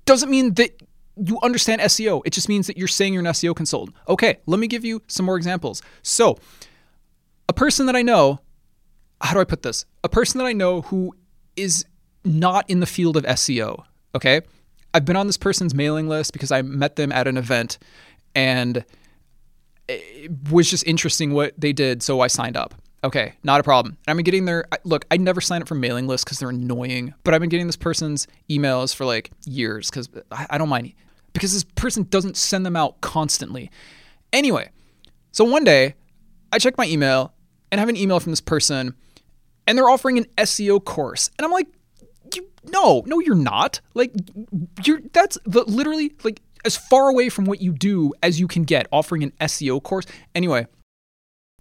[0.04, 0.82] doesn't mean that
[1.16, 2.22] you understand SEO.
[2.26, 3.96] It just means that you're saying you're an SEO consultant.
[4.08, 5.80] Okay, let me give you some more examples.
[6.02, 6.36] So,
[7.48, 8.40] a person that I know,
[9.20, 9.86] how do I put this?
[10.02, 11.14] A person that I know who
[11.56, 11.86] is
[12.24, 13.84] not in the field of SEO,
[14.14, 14.42] okay?
[14.92, 17.78] I've been on this person's mailing list because I met them at an event
[18.34, 18.84] and
[19.88, 22.74] it was just interesting what they did, so I signed up.
[23.02, 23.98] Okay, not a problem.
[24.06, 25.04] And I've been getting their look.
[25.10, 27.76] I never sign up for mailing lists because they're annoying, but I've been getting this
[27.76, 30.94] person's emails for like years because I, I don't mind
[31.34, 33.70] because this person doesn't send them out constantly.
[34.32, 34.70] Anyway,
[35.32, 35.94] so one day
[36.50, 37.34] I check my email
[37.70, 38.94] and have an email from this person,
[39.66, 41.66] and they're offering an SEO course, and I'm like,
[42.68, 43.80] no, no, you're not.
[43.94, 44.12] Like,
[44.84, 48.64] you're that's the literally like as far away from what you do as you can
[48.64, 50.06] get, offering an SEO course.
[50.34, 50.66] Anyway,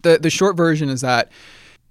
[0.02, 1.32] the the short version is that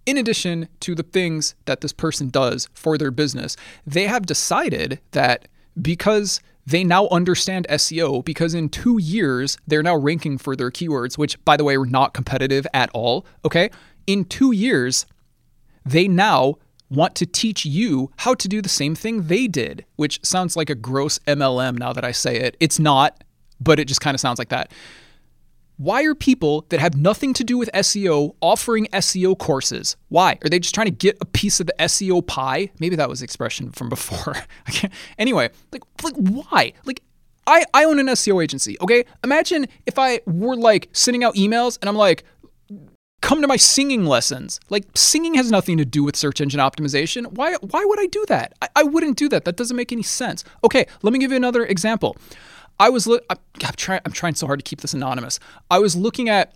[0.07, 5.01] in addition to the things that this person does for their business, they have decided
[5.13, 5.49] that
[5.81, 11.19] because they now understand SEO because in two years they're now ranking for their keywords,
[11.19, 13.27] which by the way are not competitive at all.
[13.45, 13.71] Okay.
[14.07, 15.07] In two years,
[15.85, 16.57] they now
[16.93, 20.71] want to teach you how to do the same thing they did, which sounds like
[20.71, 22.57] a gross MLM now that I say it.
[22.61, 23.25] It's not,
[23.61, 24.73] but it just kind of sounds like that.
[25.79, 29.97] Why are people that have nothing to do with SEO offering SEO courses?
[30.11, 30.39] Why?
[30.45, 32.71] Are they just trying to get a piece of the SEO pie?
[32.79, 34.37] Maybe that was expression from before.
[34.67, 34.93] I can't.
[35.19, 36.75] anyway, like, like why?
[36.85, 37.03] Like
[37.47, 39.05] I, I own an SEO agency, okay?
[39.25, 42.25] Imagine if I were like sending out emails and I'm like,
[43.23, 44.61] come to my singing lessons.
[44.69, 47.33] Like singing has nothing to do with search engine optimization.
[47.33, 48.53] Why why would I do that?
[48.61, 49.47] I, I wouldn't do that.
[49.47, 50.45] That doesn't make any sense.
[50.63, 52.17] Okay, let me give you another example.
[52.79, 55.41] I was look I'm, I'm trying I'm trying so hard to keep this anonymous.
[55.71, 56.55] I was looking at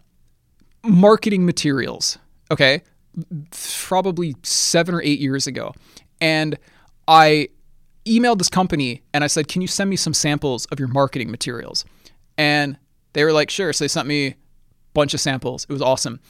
[0.84, 2.18] marketing materials,
[2.50, 2.82] okay?
[3.50, 5.72] Probably 7 or 8 years ago.
[6.20, 6.58] And
[7.08, 7.48] I
[8.04, 11.30] emailed this company and I said, "Can you send me some samples of your marketing
[11.30, 11.84] materials?"
[12.36, 12.76] And
[13.12, 14.36] they were like, "Sure." So they sent me a
[14.94, 15.64] bunch of samples.
[15.68, 16.20] It was awesome.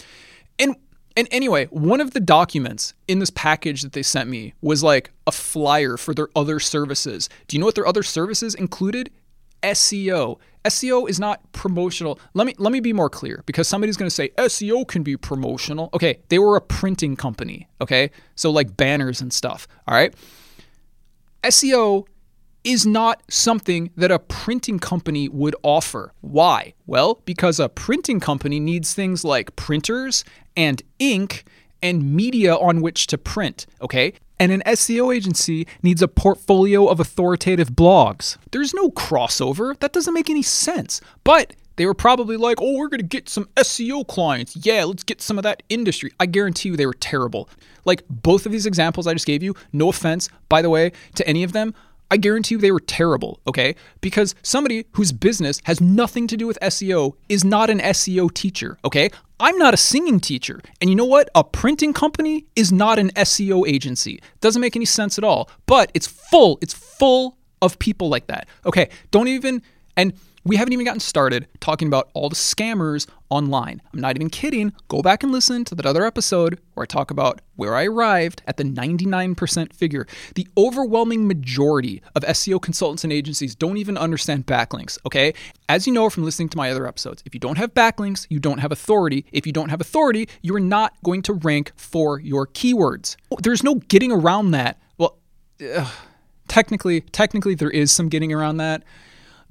[0.58, 0.76] And
[1.16, 5.10] and anyway, one of the documents in this package that they sent me was like
[5.26, 7.30] a flyer for their other services.
[7.48, 9.10] Do you know what their other services included?
[9.62, 10.38] SEO.
[10.66, 12.20] SEO is not promotional.
[12.34, 15.16] Let me let me be more clear because somebody's going to say SEO can be
[15.16, 15.88] promotional.
[15.94, 18.10] Okay, they were a printing company, okay?
[18.34, 20.14] So like banners and stuff, all right?
[21.44, 22.06] SEO
[22.66, 26.12] is not something that a printing company would offer.
[26.20, 26.74] Why?
[26.84, 30.24] Well, because a printing company needs things like printers
[30.56, 31.44] and ink
[31.80, 34.14] and media on which to print, okay?
[34.40, 38.36] And an SEO agency needs a portfolio of authoritative blogs.
[38.50, 39.78] There's no crossover.
[39.78, 41.00] That doesn't make any sense.
[41.22, 44.56] But they were probably like, oh, we're going to get some SEO clients.
[44.56, 46.10] Yeah, let's get some of that industry.
[46.18, 47.48] I guarantee you they were terrible.
[47.84, 51.26] Like both of these examples I just gave you, no offense, by the way, to
[51.28, 51.74] any of them,
[52.10, 53.74] I guarantee you they were terrible, okay?
[54.00, 58.78] Because somebody whose business has nothing to do with SEO is not an SEO teacher,
[58.84, 59.10] okay?
[59.40, 60.60] I'm not a singing teacher.
[60.80, 61.28] And you know what?
[61.34, 64.20] A printing company is not an SEO agency.
[64.40, 65.50] Doesn't make any sense at all.
[65.66, 68.48] But it's full, it's full of people like that.
[68.64, 69.62] Okay, don't even,
[69.96, 70.12] and
[70.46, 73.82] we haven't even gotten started talking about all the scammers online.
[73.92, 74.72] I'm not even kidding.
[74.86, 78.42] Go back and listen to that other episode where I talk about where I arrived
[78.46, 80.06] at the 99% figure.
[80.36, 85.34] The overwhelming majority of SEO consultants and agencies don't even understand backlinks, okay?
[85.68, 88.38] As you know from listening to my other episodes, if you don't have backlinks, you
[88.38, 89.26] don't have authority.
[89.32, 93.16] If you don't have authority, you are not going to rank for your keywords.
[93.40, 94.78] There's no getting around that.
[94.96, 95.18] Well,
[95.74, 95.90] uh,
[96.48, 98.84] technically, technically there is some getting around that,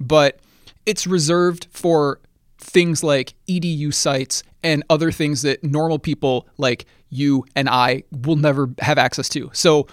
[0.00, 0.40] but
[0.86, 2.20] it's reserved for
[2.58, 8.36] things like edu sites and other things that normal people like you and I will
[8.36, 9.50] never have access to.
[9.52, 9.86] So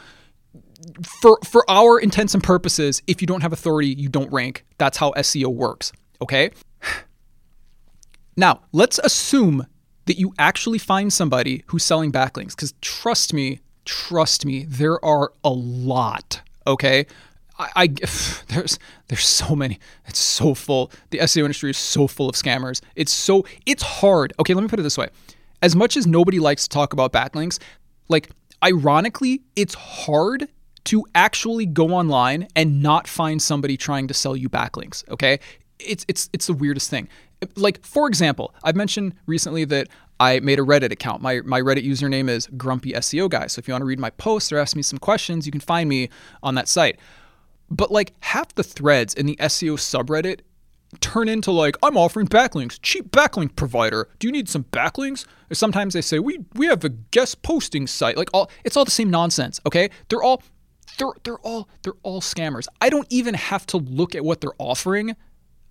[1.21, 4.65] for for our intents and purposes, if you don't have authority, you don't rank.
[4.77, 6.51] That's how SEO works, okay?
[8.35, 9.67] Now, let's assume
[10.05, 15.31] that you actually find somebody who's selling backlinks cuz trust me, trust me, there are
[15.43, 17.05] a lot, okay?
[17.59, 17.87] I, I,
[18.47, 19.79] there's there's so many.
[20.07, 20.91] It's so full.
[21.11, 22.81] The SEO industry is so full of scammers.
[22.95, 24.33] It's so it's hard.
[24.39, 25.09] Okay, let me put it this way.
[25.61, 27.59] As much as nobody likes to talk about backlinks,
[28.09, 28.29] like
[28.63, 30.47] ironically, it's hard
[30.85, 35.39] to actually go online and not find somebody trying to sell you backlinks, okay?
[35.79, 37.07] It's it's it's the weirdest thing.
[37.55, 39.87] Like for example, I've mentioned recently that
[40.19, 41.21] I made a Reddit account.
[41.21, 43.47] My my Reddit username is Grumpy SEO Guy.
[43.47, 45.61] So if you want to read my posts or ask me some questions, you can
[45.61, 46.09] find me
[46.41, 46.99] on that site.
[47.73, 50.41] But like half the threads in the SEO subreddit
[50.99, 54.07] turn into like I'm offering backlinks, cheap backlink provider.
[54.19, 55.25] Do you need some backlinks?
[55.49, 58.17] Or sometimes they say we we have a guest posting site.
[58.17, 59.89] Like all it's all the same nonsense, okay?
[60.09, 60.43] They're all
[60.97, 62.67] they're they're all they're all scammers.
[62.79, 65.15] I don't even have to look at what they're offering.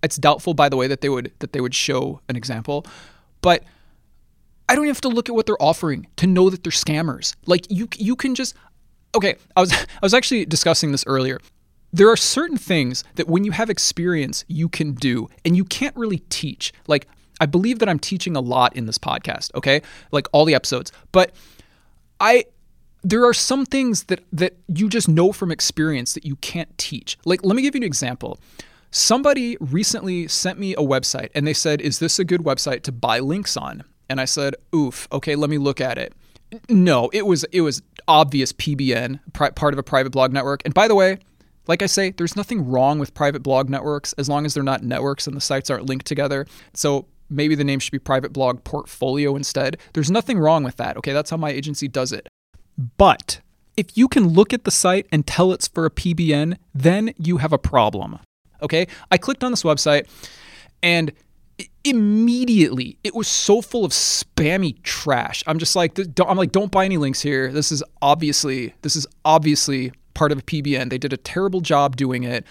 [0.01, 2.85] It's doubtful, by the way, that they would that they would show an example,
[3.41, 3.63] but
[4.67, 7.35] I don't even have to look at what they're offering to know that they're scammers.
[7.45, 8.55] Like you you can just
[9.15, 9.35] okay.
[9.55, 11.39] I was I was actually discussing this earlier.
[11.93, 15.95] There are certain things that when you have experience, you can do, and you can't
[15.95, 16.73] really teach.
[16.87, 17.07] Like
[17.39, 19.53] I believe that I'm teaching a lot in this podcast.
[19.55, 21.33] Okay, like all the episodes, but
[22.19, 22.45] I
[23.03, 27.17] there are some things that that you just know from experience that you can't teach.
[27.25, 28.39] Like let me give you an example.
[28.89, 32.91] Somebody recently sent me a website and they said, "Is this a good website to
[32.91, 36.13] buy links on?" And I said, "Oof, okay, let me look at it."
[36.69, 40.61] No, it was it was obvious PBN, part of a private blog network.
[40.65, 41.17] And by the way,
[41.67, 44.83] like I say, there's nothing wrong with private blog networks as long as they're not
[44.83, 46.45] networks and the sites aren't linked together.
[46.73, 49.77] So maybe the name should be private blog portfolio instead.
[49.93, 50.97] There's nothing wrong with that.
[50.97, 52.27] Okay, that's how my agency does it.
[52.97, 53.39] But
[53.77, 57.37] if you can look at the site and tell it's for a PBN, then you
[57.37, 58.19] have a problem.
[58.61, 58.87] Okay?
[59.11, 60.07] I clicked on this website
[60.81, 61.11] and
[61.83, 65.43] immediately it was so full of spammy trash.
[65.47, 67.51] I'm just like I'm like don't buy any links here.
[67.51, 70.89] This is obviously this is obviously part of PBN.
[70.89, 72.45] They did a terrible job doing it.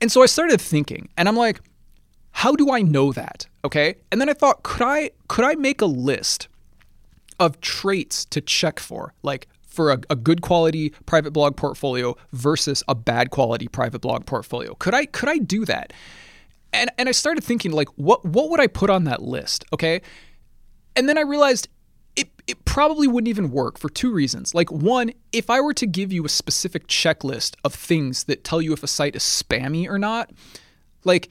[0.00, 1.60] And so I started thinking and I'm like
[2.38, 3.48] how do I know that?
[3.64, 3.96] Okay?
[4.12, 6.46] And then I thought could I could I make a list
[7.40, 12.82] of traits to check for, like for a, a, good quality private blog portfolio versus
[12.88, 14.74] a bad quality private blog portfolio.
[14.74, 15.92] Could I could I do that?
[16.72, 19.64] And and I started thinking like what what would I put on that list?
[19.72, 20.00] Okay.
[20.94, 21.68] And then I realized
[22.48, 24.54] it, probably wouldn't even work for two reasons.
[24.54, 28.60] Like, one, if I were to give you a specific checklist of things that tell
[28.62, 30.30] you if a site is spammy or not,
[31.04, 31.28] like,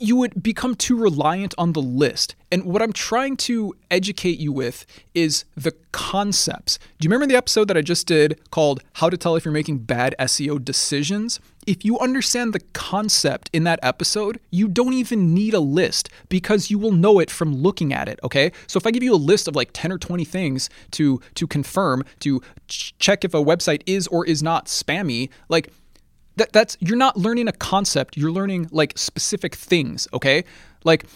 [0.00, 2.34] you would become too reliant on the list.
[2.50, 6.78] And what I'm trying to educate you with is the concepts.
[6.98, 9.52] Do you remember the episode that I just did called How to Tell If You're
[9.52, 11.38] Making Bad SEO Decisions?
[11.66, 16.70] If you understand the concept in that episode, you don't even need a list because
[16.70, 18.52] you will know it from looking at it, okay?
[18.66, 21.46] So if I give you a list of like 10 or 20 things to to
[21.46, 25.70] confirm, to ch- check if a website is or is not spammy, like
[26.36, 30.44] that that's you're not learning a concept you're learning like specific things okay?
[30.84, 31.06] Like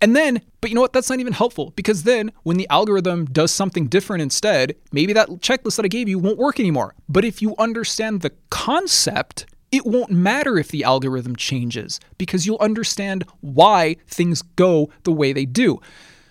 [0.00, 0.92] and then but you know what?
[0.92, 5.28] That's not even helpful because then when the algorithm does something different instead maybe that
[5.40, 6.94] checklist that i gave you won't work anymore.
[7.08, 12.58] But if you understand the concept it won't matter if the algorithm changes because you'll
[12.60, 15.80] understand why things go the way they do.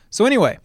[0.10, 0.60] So anyway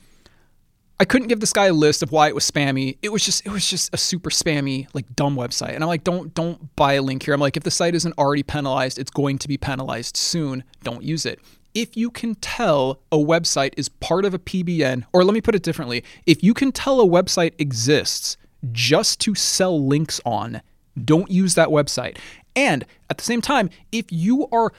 [1.00, 2.98] I couldn't give this guy a list of why it was spammy.
[3.02, 5.74] It was just it was just a super spammy, like dumb website.
[5.74, 7.34] And I'm like, don't don't buy a link here.
[7.34, 10.62] I'm like, if the site isn't already penalized, it's going to be penalized soon.
[10.82, 11.40] Don't use it.
[11.74, 15.56] If you can tell a website is part of a PBN, or let me put
[15.56, 18.36] it differently, if you can tell a website exists
[18.70, 20.62] just to sell links on,
[21.04, 22.18] don't use that website.
[22.54, 24.72] And at the same time, if you are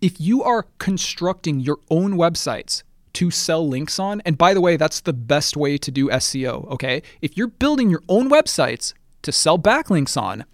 [0.00, 2.82] if you are constructing your own websites
[3.14, 4.20] to sell links on.
[4.22, 7.02] And by the way, that's the best way to do SEO, okay?
[7.22, 10.44] If you're building your own websites to sell backlinks on,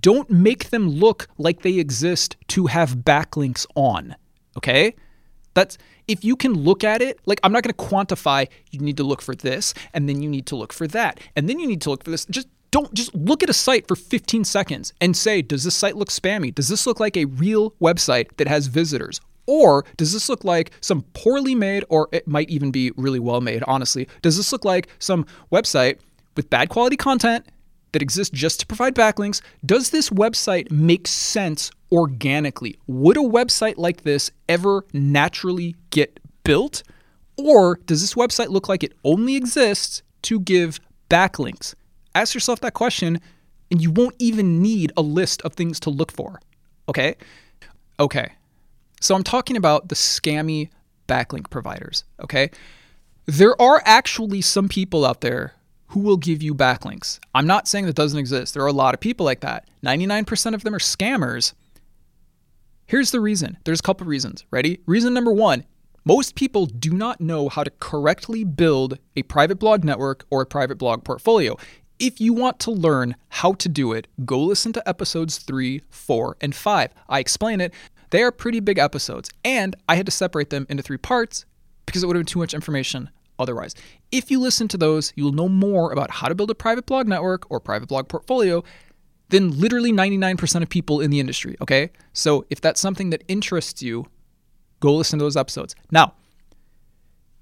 [0.00, 4.14] don't make them look like they exist to have backlinks on,
[4.56, 4.94] okay?
[5.54, 5.76] That's
[6.08, 9.04] if you can look at it, like I'm not going to quantify, you need to
[9.04, 11.80] look for this and then you need to look for that and then you need
[11.82, 12.24] to look for this.
[12.26, 15.96] Just don't just look at a site for 15 seconds and say, does this site
[15.96, 16.54] look spammy?
[16.54, 19.20] Does this look like a real website that has visitors?
[19.46, 23.40] Or does this look like some poorly made, or it might even be really well
[23.40, 24.08] made, honestly?
[24.22, 25.98] Does this look like some website
[26.36, 27.46] with bad quality content
[27.92, 29.40] that exists just to provide backlinks?
[29.64, 32.78] Does this website make sense organically?
[32.86, 36.82] Would a website like this ever naturally get built?
[37.36, 41.74] Or does this website look like it only exists to give backlinks?
[42.14, 43.20] Ask yourself that question,
[43.70, 46.40] and you won't even need a list of things to look for.
[46.88, 47.16] Okay?
[47.98, 48.32] Okay.
[49.02, 50.70] So I'm talking about the scammy
[51.08, 52.50] backlink providers, okay?
[53.26, 55.54] There are actually some people out there
[55.88, 57.18] who will give you backlinks.
[57.34, 58.54] I'm not saying that doesn't exist.
[58.54, 59.68] There are a lot of people like that.
[59.84, 61.52] 99% of them are scammers.
[62.86, 63.58] Here's the reason.
[63.64, 64.44] There's a couple reasons.
[64.52, 64.80] Ready?
[64.86, 65.64] Reason number 1,
[66.04, 70.46] most people do not know how to correctly build a private blog network or a
[70.46, 71.56] private blog portfolio.
[71.98, 76.36] If you want to learn how to do it, go listen to episodes 3, 4,
[76.40, 76.90] and 5.
[77.08, 77.72] I explain it.
[78.12, 81.46] They are pretty big episodes, and I had to separate them into three parts
[81.86, 83.08] because it would have been too much information
[83.38, 83.74] otherwise.
[84.12, 87.08] If you listen to those, you'll know more about how to build a private blog
[87.08, 88.62] network or private blog portfolio
[89.30, 91.90] than literally 99% of people in the industry, okay?
[92.12, 94.04] So if that's something that interests you,
[94.80, 95.74] go listen to those episodes.
[95.90, 96.12] Now,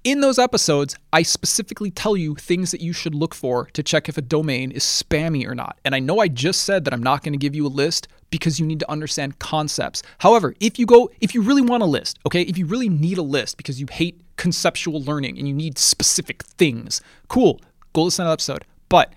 [0.03, 4.09] In those episodes, I specifically tell you things that you should look for to check
[4.09, 5.79] if a domain is spammy or not.
[5.85, 8.07] And I know I just said that I'm not going to give you a list
[8.31, 10.01] because you need to understand concepts.
[10.19, 13.17] However, if you go, if you really want a list, okay, if you really need
[13.17, 17.61] a list because you hate conceptual learning and you need specific things, cool,
[17.93, 18.65] go listen to that episode.
[18.89, 19.13] But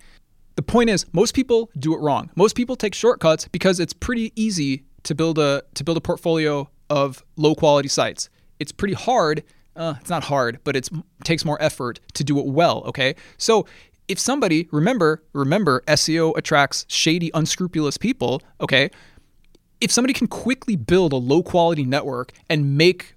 [0.55, 2.29] the point is, most people do it wrong.
[2.35, 6.69] Most people take shortcuts because it's pretty easy to build a to build a portfolio
[6.89, 8.29] of low quality sites.
[8.59, 9.43] It's pretty hard
[9.75, 10.89] uh, it's not hard, but it
[11.23, 12.83] takes more effort to do it well.
[12.87, 13.65] Okay, so
[14.07, 18.41] if somebody remember remember SEO attracts shady, unscrupulous people.
[18.61, 18.89] Okay,
[19.81, 23.15] if somebody can quickly build a low quality network and make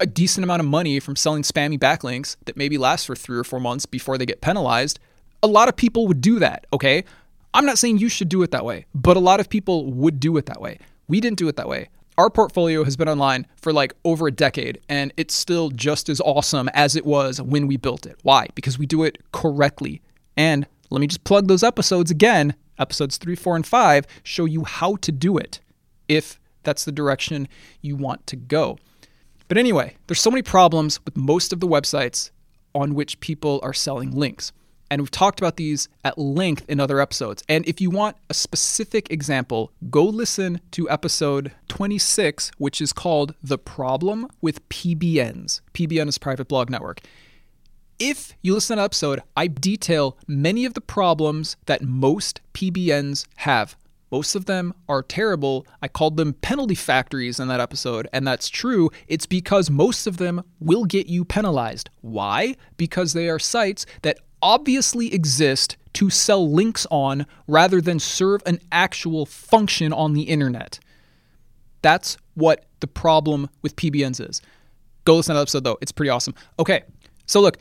[0.00, 3.44] a decent amount of money from selling spammy backlinks that maybe last for three or
[3.44, 5.00] four months before they get penalized,
[5.42, 6.66] a lot of people would do that.
[6.72, 7.04] Okay,
[7.52, 10.20] I'm not saying you should do it that way, but a lot of people would
[10.20, 10.78] do it that way.
[11.08, 14.32] We didn't do it that way our portfolio has been online for like over a
[14.32, 18.18] decade and it's still just as awesome as it was when we built it.
[18.22, 18.48] Why?
[18.56, 20.02] Because we do it correctly.
[20.38, 22.54] And let me just plug those episodes again.
[22.78, 25.60] Episodes three, four, and five show you how to do it
[26.06, 27.48] if that's the direction
[27.82, 28.78] you want to go.
[29.48, 32.30] But anyway, there's so many problems with most of the websites
[32.74, 34.52] on which people are selling links.
[34.90, 37.42] And we've talked about these at length in other episodes.
[37.48, 43.34] And if you want a specific example, go listen to episode 26, which is called
[43.42, 45.60] The Problem with PBNs.
[45.74, 47.00] PBN is Private Blog Network.
[47.98, 53.26] If you listen to that episode, I detail many of the problems that most PBNs
[53.36, 53.76] have.
[54.12, 55.66] Most of them are terrible.
[55.82, 58.90] I called them penalty factories in that episode, and that's true.
[59.08, 61.90] It's because most of them will get you penalized.
[62.00, 62.54] Why?
[62.76, 68.60] Because they are sites that obviously exist to sell links on rather than serve an
[68.70, 70.78] actual function on the internet.
[71.82, 74.40] That's what the problem with PBNs is.
[75.04, 76.36] Go listen to that episode though, it's pretty awesome.
[76.60, 76.84] Okay,
[77.26, 77.58] so look,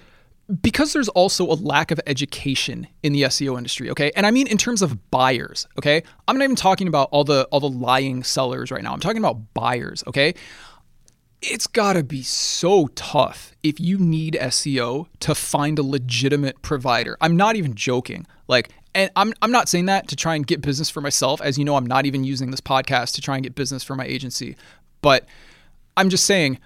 [0.62, 4.12] because there's also a lack of education in the SEO industry, okay?
[4.16, 6.04] And I mean in terms of buyers, okay?
[6.28, 8.94] I'm not even talking about all the all the lying sellers right now.
[8.94, 10.34] I'm talking about buyers, okay?
[11.42, 17.18] it's got to be so tough if you need SEO to find a legitimate provider.
[17.22, 18.26] I'm not even joking.
[18.48, 21.40] Like, and I'm, I'm not saying that to try and get business for myself.
[21.42, 23.96] As you know, I'm not even using this podcast to try and get business for
[23.96, 24.56] my agency.
[25.02, 25.26] But
[25.96, 26.60] I'm just saying,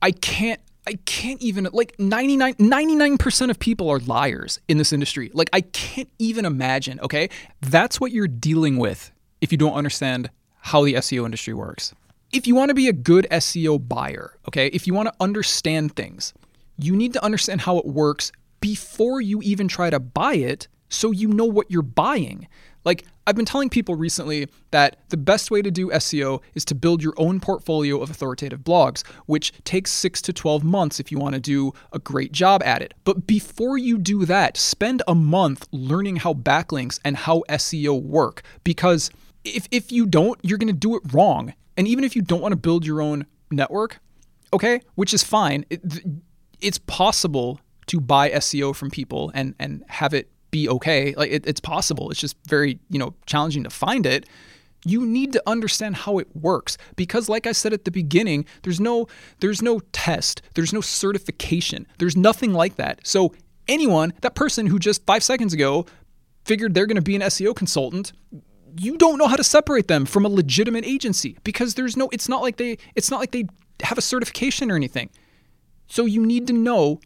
[0.00, 0.60] I can't.
[0.90, 5.30] I can't even like 99 99% of people are liars in this industry.
[5.32, 7.30] Like I can't even imagine, okay?
[7.60, 10.30] That's what you're dealing with if you don't understand
[10.62, 11.94] how the SEO industry works
[12.32, 15.96] if you want to be a good SEO buyer, okay, if you want to understand
[15.96, 16.32] things,
[16.78, 21.10] you need to understand how it works before you even try to buy it so
[21.10, 22.46] you know what you're buying.
[22.84, 26.74] Like, I've been telling people recently that the best way to do SEO is to
[26.74, 31.18] build your own portfolio of authoritative blogs, which takes six to 12 months if you
[31.18, 32.94] want to do a great job at it.
[33.04, 38.42] But before you do that, spend a month learning how backlinks and how SEO work
[38.64, 39.10] because
[39.44, 41.54] if, if you don't, you're going to do it wrong.
[41.76, 44.00] And even if you don't want to build your own network,
[44.52, 45.80] okay, which is fine, it,
[46.60, 51.14] it's possible to buy SEO from people and and have it be okay.
[51.16, 52.10] Like it, it's possible.
[52.10, 54.26] It's just very you know challenging to find it.
[54.86, 58.80] You need to understand how it works because, like I said at the beginning, there's
[58.80, 59.08] no
[59.40, 63.06] there's no test, there's no certification, there's nothing like that.
[63.06, 63.34] So
[63.68, 65.86] anyone, that person who just five seconds ago
[66.44, 68.12] figured they're going to be an SEO consultant,
[68.78, 72.28] you don't know how to separate them from a legitimate agency because there's no it's
[72.28, 73.44] not like they it's not like they
[73.82, 75.10] have a certification or anything.
[75.86, 77.00] So you need to know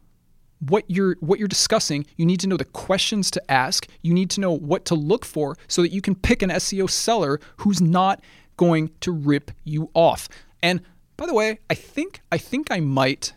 [0.68, 2.06] what you're what you're discussing.
[2.16, 3.86] You need to know the questions to ask.
[4.02, 6.88] You need to know what to look for so that you can pick an SEO
[6.88, 8.22] seller who's not
[8.56, 10.28] going to rip you off.
[10.62, 10.80] And
[11.16, 13.32] by the way, I think I think I might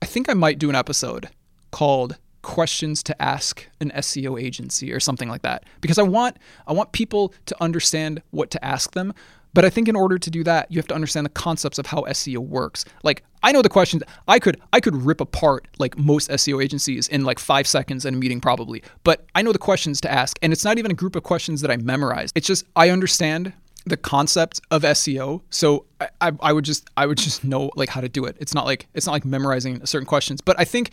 [0.00, 1.28] I think I might do an episode
[1.70, 6.72] called questions to ask an SEO agency or something like that because I want I
[6.72, 9.14] want people to understand what to ask them
[9.54, 11.86] but I think in order to do that you have to understand the concepts of
[11.86, 15.98] how SEO works like I know the questions I could I could rip apart like
[15.98, 19.58] most SEO agencies in like 5 seconds in a meeting probably but I know the
[19.58, 22.46] questions to ask and it's not even a group of questions that I memorized it's
[22.46, 23.52] just I understand
[23.84, 25.42] the concept of SEO.
[25.50, 28.36] So I, I, I, would just I would just know like how to do it.
[28.38, 30.40] It's not like it's not like memorizing certain questions.
[30.40, 30.90] But I think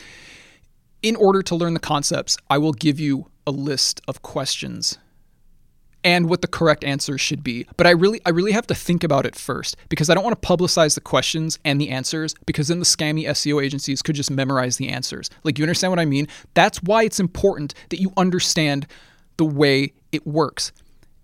[1.01, 4.97] in order to learn the concepts, I will give you a list of questions
[6.03, 7.67] and what the correct answers should be.
[7.77, 10.41] But I really I really have to think about it first because I don't want
[10.41, 14.31] to publicize the questions and the answers because then the scammy SEO agencies could just
[14.31, 15.29] memorize the answers.
[15.43, 16.27] Like you understand what I mean?
[16.53, 18.87] That's why it's important that you understand
[19.37, 20.71] the way it works.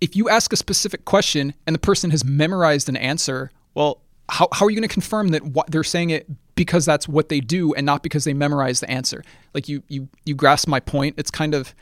[0.01, 4.47] If you ask a specific question and the person has memorized an answer, well, how,
[4.51, 7.39] how are you going to confirm that what they're saying it because that's what they
[7.39, 9.23] do and not because they memorize the answer.
[9.53, 11.15] Like you you you grasp my point.
[11.17, 11.75] It's kind of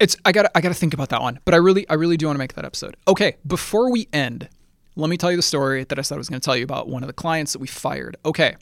[0.00, 1.38] it's I got I got to think about that one.
[1.44, 2.96] But I really I really do want to make that episode.
[3.06, 4.48] Okay, before we end,
[4.96, 6.64] let me tell you the story that I said I was going to tell you
[6.64, 8.16] about one of the clients that we fired.
[8.24, 8.56] Okay.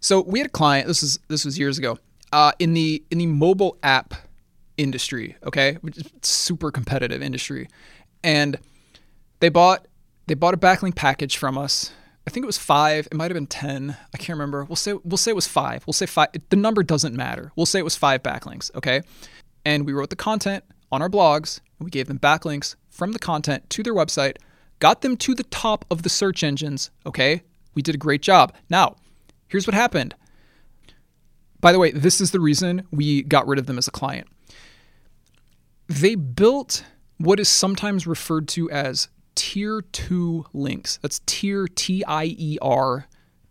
[0.00, 1.98] So, we had a client, this is this was years ago.
[2.30, 4.12] Uh, in the in the mobile app
[4.76, 5.78] industry, okay?
[6.22, 7.68] Super competitive industry.
[8.22, 8.58] And
[9.40, 9.86] they bought
[10.26, 11.92] they bought a backlink package from us.
[12.26, 13.06] I think it was five.
[13.06, 13.96] It might have been ten.
[14.12, 14.64] I can't remember.
[14.64, 15.86] We'll say we'll say it was five.
[15.86, 16.28] We'll say five.
[16.48, 17.52] The number doesn't matter.
[17.56, 18.74] We'll say it was five backlinks.
[18.74, 19.02] Okay,
[19.64, 21.60] and we wrote the content on our blogs.
[21.78, 24.36] And we gave them backlinks from the content to their website.
[24.78, 26.90] Got them to the top of the search engines.
[27.04, 27.42] Okay,
[27.74, 28.54] we did a great job.
[28.70, 28.96] Now,
[29.48, 30.14] here's what happened.
[31.60, 34.28] By the way, this is the reason we got rid of them as a client.
[35.88, 36.84] They built
[37.18, 40.98] what is sometimes referred to as tier two links.
[41.02, 43.06] That's tier T I E R,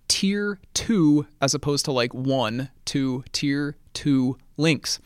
[0.08, 5.00] tier two, as opposed to like one, two, tier two links.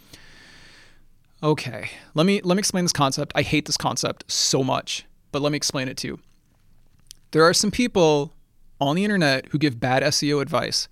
[1.42, 3.32] Okay, let me let me explain this concept.
[3.36, 6.20] I hate this concept so much, but let me explain it to you.
[7.32, 8.34] There are some people
[8.80, 10.88] on the internet who give bad SEO advice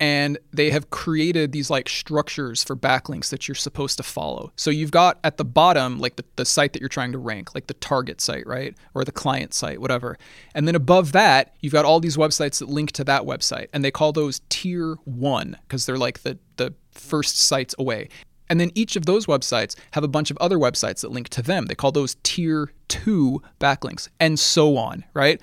[0.00, 4.50] and they have created these like structures for backlinks that you're supposed to follow.
[4.56, 7.54] So you've got at the bottom like the, the site that you're trying to rank,
[7.54, 8.74] like the target site, right?
[8.94, 10.16] Or the client site, whatever.
[10.54, 13.66] And then above that, you've got all these websites that link to that website.
[13.74, 18.08] And they call those tier one because they're like the, the first sites away.
[18.50, 21.42] And then each of those websites have a bunch of other websites that link to
[21.42, 21.66] them.
[21.66, 25.40] They call those tier two backlinks and so on, right?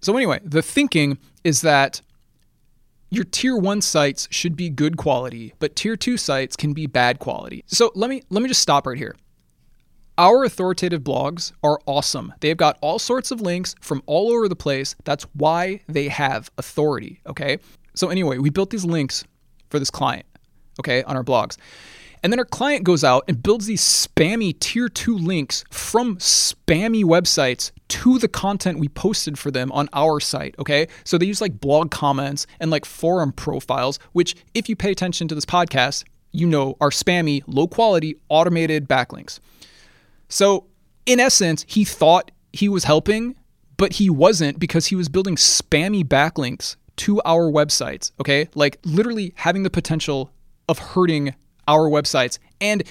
[0.00, 2.00] So, anyway, the thinking is that
[3.10, 7.18] your tier 1 sites should be good quality, but tier 2 sites can be bad
[7.18, 7.62] quality.
[7.66, 9.14] So let me let me just stop right here.
[10.16, 12.32] Our authoritative blogs are awesome.
[12.40, 14.94] They've got all sorts of links from all over the place.
[15.04, 17.58] That's why they have authority, okay?
[17.94, 19.24] So anyway, we built these links
[19.68, 20.24] for this client,
[20.80, 21.58] okay, on our blogs.
[22.22, 27.02] And then our client goes out and builds these spammy tier two links from spammy
[27.02, 30.54] websites to the content we posted for them on our site.
[30.58, 30.86] Okay.
[31.04, 35.26] So they use like blog comments and like forum profiles, which, if you pay attention
[35.28, 39.40] to this podcast, you know are spammy, low quality, automated backlinks.
[40.28, 40.66] So,
[41.04, 43.34] in essence, he thought he was helping,
[43.76, 48.12] but he wasn't because he was building spammy backlinks to our websites.
[48.20, 48.48] Okay.
[48.54, 50.30] Like literally having the potential
[50.68, 51.34] of hurting
[51.66, 52.82] our websites and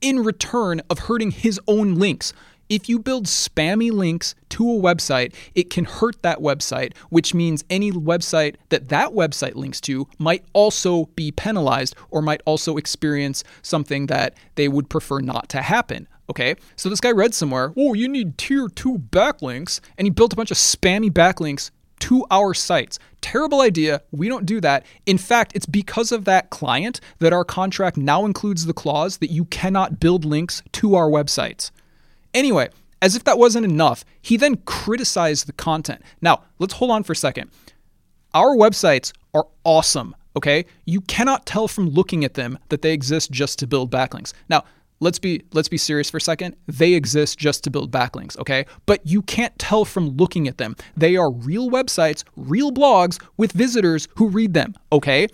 [0.00, 2.32] in return of hurting his own links.
[2.68, 7.62] If you build spammy links to a website, it can hurt that website, which means
[7.68, 13.44] any website that that website links to might also be penalized or might also experience
[13.62, 16.08] something that they would prefer not to happen.
[16.30, 20.32] Okay, so this guy read somewhere, oh, you need tier two backlinks, and he built
[20.32, 21.70] a bunch of spammy backlinks
[22.00, 22.98] to our sites.
[23.20, 24.02] Terrible idea.
[24.10, 24.84] We don't do that.
[25.06, 29.30] In fact, it's because of that client that our contract now includes the clause that
[29.30, 31.70] you cannot build links to our websites.
[32.34, 32.68] Anyway,
[33.00, 36.02] as if that wasn't enough, he then criticized the content.
[36.20, 37.50] Now, let's hold on for a second.
[38.34, 40.66] Our websites are awesome, okay?
[40.84, 44.32] You cannot tell from looking at them that they exist just to build backlinks.
[44.48, 44.64] Now,
[45.00, 46.56] let's be let's be serious for a second.
[46.66, 48.66] They exist just to build backlinks, okay?
[48.86, 50.76] But you can't tell from looking at them.
[50.96, 55.28] They are real websites, real blogs with visitors who read them, okay?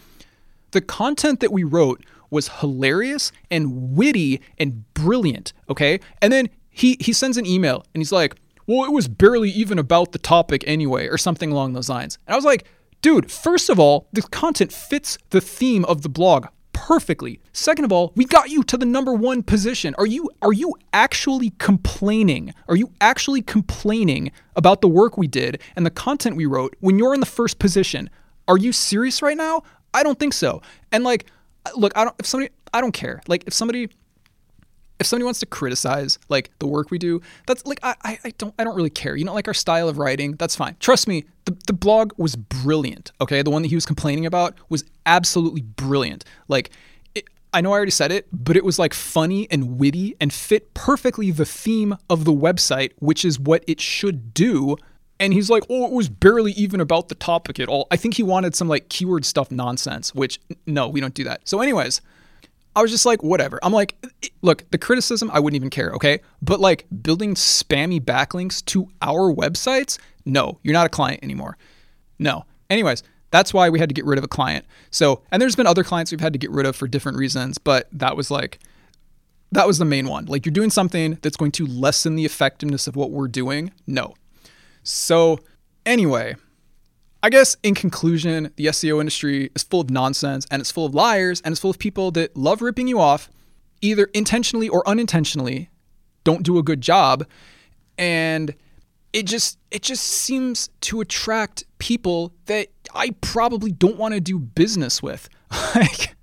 [0.73, 6.01] The content that we wrote was hilarious and witty and brilliant, okay?
[6.23, 8.37] And then he he sends an email and he's like,
[8.67, 12.19] "Well, it was barely even about the topic anyway," or something along those lines.
[12.27, 12.67] And I was like,
[13.03, 16.47] "Dude, first of all, the content fits the theme of the blog
[16.87, 17.41] perfectly.
[17.53, 19.95] Second of all, we got you to the number 1 position.
[19.99, 22.55] Are you are you actually complaining?
[22.69, 26.99] Are you actually complaining about the work we did and the content we wrote when
[26.99, 28.09] you're in the first position?
[28.49, 29.63] Are you serious right now?
[29.93, 30.63] I don't think so.
[30.91, 31.27] And like
[31.77, 33.21] look, I don't if somebody I don't care.
[33.29, 33.91] Like if somebody
[35.01, 38.55] if somebody wants to criticize like the work we do, that's like I, I don't
[38.59, 39.17] I don't really care.
[39.17, 40.77] You know, like our style of writing, that's fine.
[40.79, 43.11] Trust me, the, the blog was brilliant.
[43.21, 46.25] Okay, the one that he was complaining about was absolutely brilliant.
[46.49, 46.71] Like
[47.15, 50.33] it, I know I already said it, but it was like funny and witty and
[50.33, 54.77] fit perfectly the theme of the website, which is what it should do.
[55.19, 57.87] And he's like, oh, it was barely even about the topic at all.
[57.91, 61.47] I think he wanted some like keyword stuff nonsense, which no, we don't do that.
[61.49, 62.01] So, anyways,
[62.77, 63.59] I was just like, whatever.
[63.63, 63.97] I'm like,
[64.43, 66.21] look, the criticism, I wouldn't even care, okay?
[66.41, 71.57] But like building spammy backlinks to our websites, no, you're not a client anymore.
[72.19, 72.45] No.
[72.69, 74.65] Anyways, that's why we had to get rid of a client.
[74.91, 77.59] So, and there's been other clients we've had to get rid of for different reasons,
[77.59, 78.59] but that was like,
[79.53, 80.27] that was the main one.
[80.27, 83.73] Like, you're doing something that's going to lessen the effectiveness of what we're doing.
[83.87, 84.15] No.
[84.85, 85.41] So,
[85.85, 86.37] anyway,
[87.23, 90.95] I guess in conclusion, the SEO industry is full of nonsense and it's full of
[90.95, 93.29] liars and it's full of people that love ripping you off,
[93.83, 95.69] either intentionally or unintentionally,
[96.25, 97.27] don't do a good job.
[97.99, 98.55] And
[99.13, 104.39] it just it just seems to attract people that I probably don't want to do
[104.39, 105.29] business with.
[105.75, 106.15] like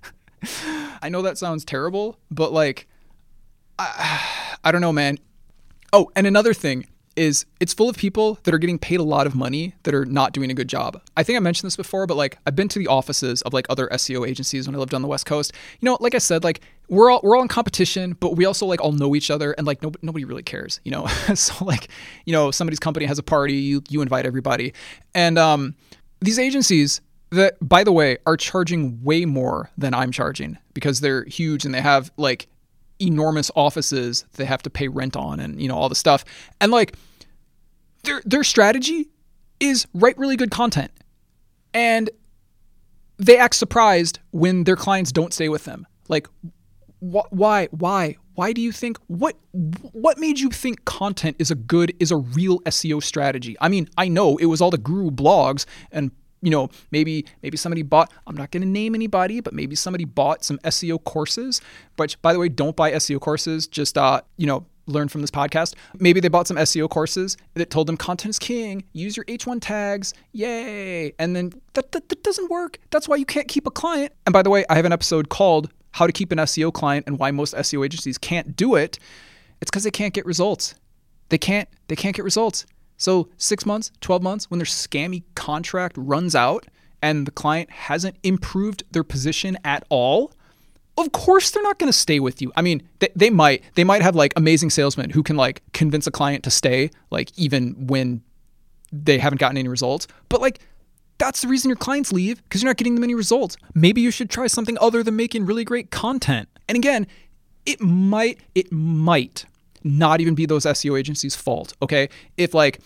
[1.02, 2.88] I know that sounds terrible, but like
[3.78, 5.18] I, I don't know, man.
[5.92, 6.86] Oh, and another thing,
[7.18, 10.06] is it's full of people that are getting paid a lot of money that are
[10.06, 11.02] not doing a good job.
[11.16, 13.66] I think I mentioned this before, but like I've been to the offices of like
[13.68, 15.52] other SEO agencies when I lived on the West Coast.
[15.80, 18.66] You know, like I said, like we're all we're all in competition, but we also
[18.66, 21.06] like all know each other and like nobody, nobody really cares, you know.
[21.34, 21.88] so like,
[22.24, 24.72] you know, somebody's company has a party, you you invite everybody.
[25.14, 25.74] And um
[26.20, 27.00] these agencies
[27.30, 31.74] that by the way are charging way more than I'm charging because they're huge and
[31.74, 32.48] they have like
[33.00, 36.24] enormous offices they have to pay rent on and you know all the stuff.
[36.60, 36.94] And like
[38.04, 39.08] their their strategy
[39.60, 40.90] is write really good content.
[41.74, 42.10] And
[43.18, 45.86] they act surprised when their clients don't stay with them.
[46.08, 46.28] Like
[47.00, 51.56] wh- why why why do you think what what made you think content is a
[51.56, 53.56] good is a real SEO strategy?
[53.60, 57.56] I mean, I know it was all the guru blogs and you know, maybe maybe
[57.56, 58.12] somebody bought.
[58.26, 61.60] I'm not going to name anybody, but maybe somebody bought some SEO courses.
[61.96, 63.66] which by the way, don't buy SEO courses.
[63.66, 65.74] Just uh, you know, learn from this podcast.
[65.98, 68.84] Maybe they bought some SEO courses that told them content is king.
[68.92, 71.12] Use your H1 tags, yay!
[71.18, 72.78] And then that, that that doesn't work.
[72.90, 74.12] That's why you can't keep a client.
[74.26, 77.06] And by the way, I have an episode called "How to Keep an SEO Client"
[77.06, 78.98] and why most SEO agencies can't do it.
[79.60, 80.74] It's because they can't get results.
[81.28, 81.68] They can't.
[81.88, 82.66] They can't get results.
[82.96, 86.66] So, six months, 12 months, when their scammy contract runs out
[87.00, 90.32] and the client hasn't improved their position at all,
[91.00, 92.52] of course they're not going to stay with you.
[92.56, 93.62] I mean, they, they might.
[93.74, 97.30] They might have like amazing salesmen who can like convince a client to stay, like
[97.36, 98.22] even when
[98.92, 100.06] they haven't gotten any results.
[100.28, 100.60] But like,
[101.18, 103.56] that's the reason your clients leave because you're not getting them any results.
[103.74, 106.48] Maybe you should try something other than making really great content.
[106.68, 107.06] And again,
[107.66, 109.44] it might, it might
[109.84, 111.74] not even be those SEO agencies' fault.
[111.82, 112.08] Okay.
[112.36, 112.80] If like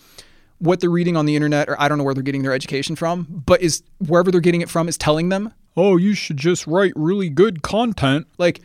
[0.59, 2.95] what they're reading on the internet, or I don't know where they're getting their education
[2.95, 6.67] from, but is wherever they're getting it from is telling them, oh, you should just
[6.67, 8.27] write really good content.
[8.37, 8.61] Like,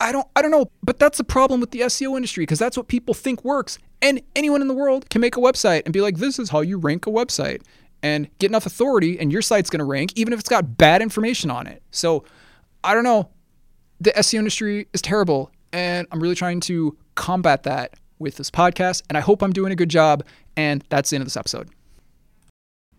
[0.00, 2.76] I, don't, I don't know, but that's the problem with the SEO industry because that's
[2.76, 3.78] what people think works.
[4.02, 6.60] And anyone in the world can make a website and be like, this is how
[6.60, 7.62] you rank a website
[8.02, 11.02] and get enough authority, and your site's going to rank, even if it's got bad
[11.02, 11.82] information on it.
[11.90, 12.24] So,
[12.84, 13.30] I don't know.
[14.00, 19.02] The SEO industry is terrible, and I'm really trying to combat that with this podcast.
[19.08, 20.24] And I hope I'm doing a good job.
[20.56, 21.68] And that's the end of this episode.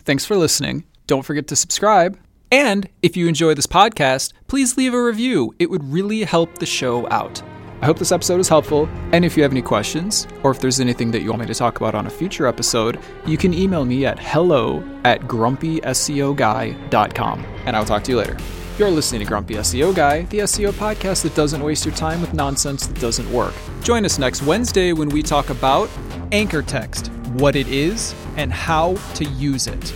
[0.03, 0.85] Thanks for listening.
[1.05, 2.17] Don't forget to subscribe.
[2.51, 5.53] And if you enjoy this podcast, please leave a review.
[5.59, 7.41] It would really help the show out.
[7.81, 8.89] I hope this episode is helpful.
[9.11, 11.53] And if you have any questions, or if there's anything that you want me to
[11.53, 17.45] talk about on a future episode, you can email me at hello at grumpyseoguy.com.
[17.65, 18.35] And I'll talk to you later.
[18.79, 22.33] You're listening to Grumpy SEO Guy, the SEO podcast that doesn't waste your time with
[22.33, 23.53] nonsense that doesn't work.
[23.81, 25.89] Join us next Wednesday when we talk about
[26.31, 29.93] anchor text, what it is, and how to use it.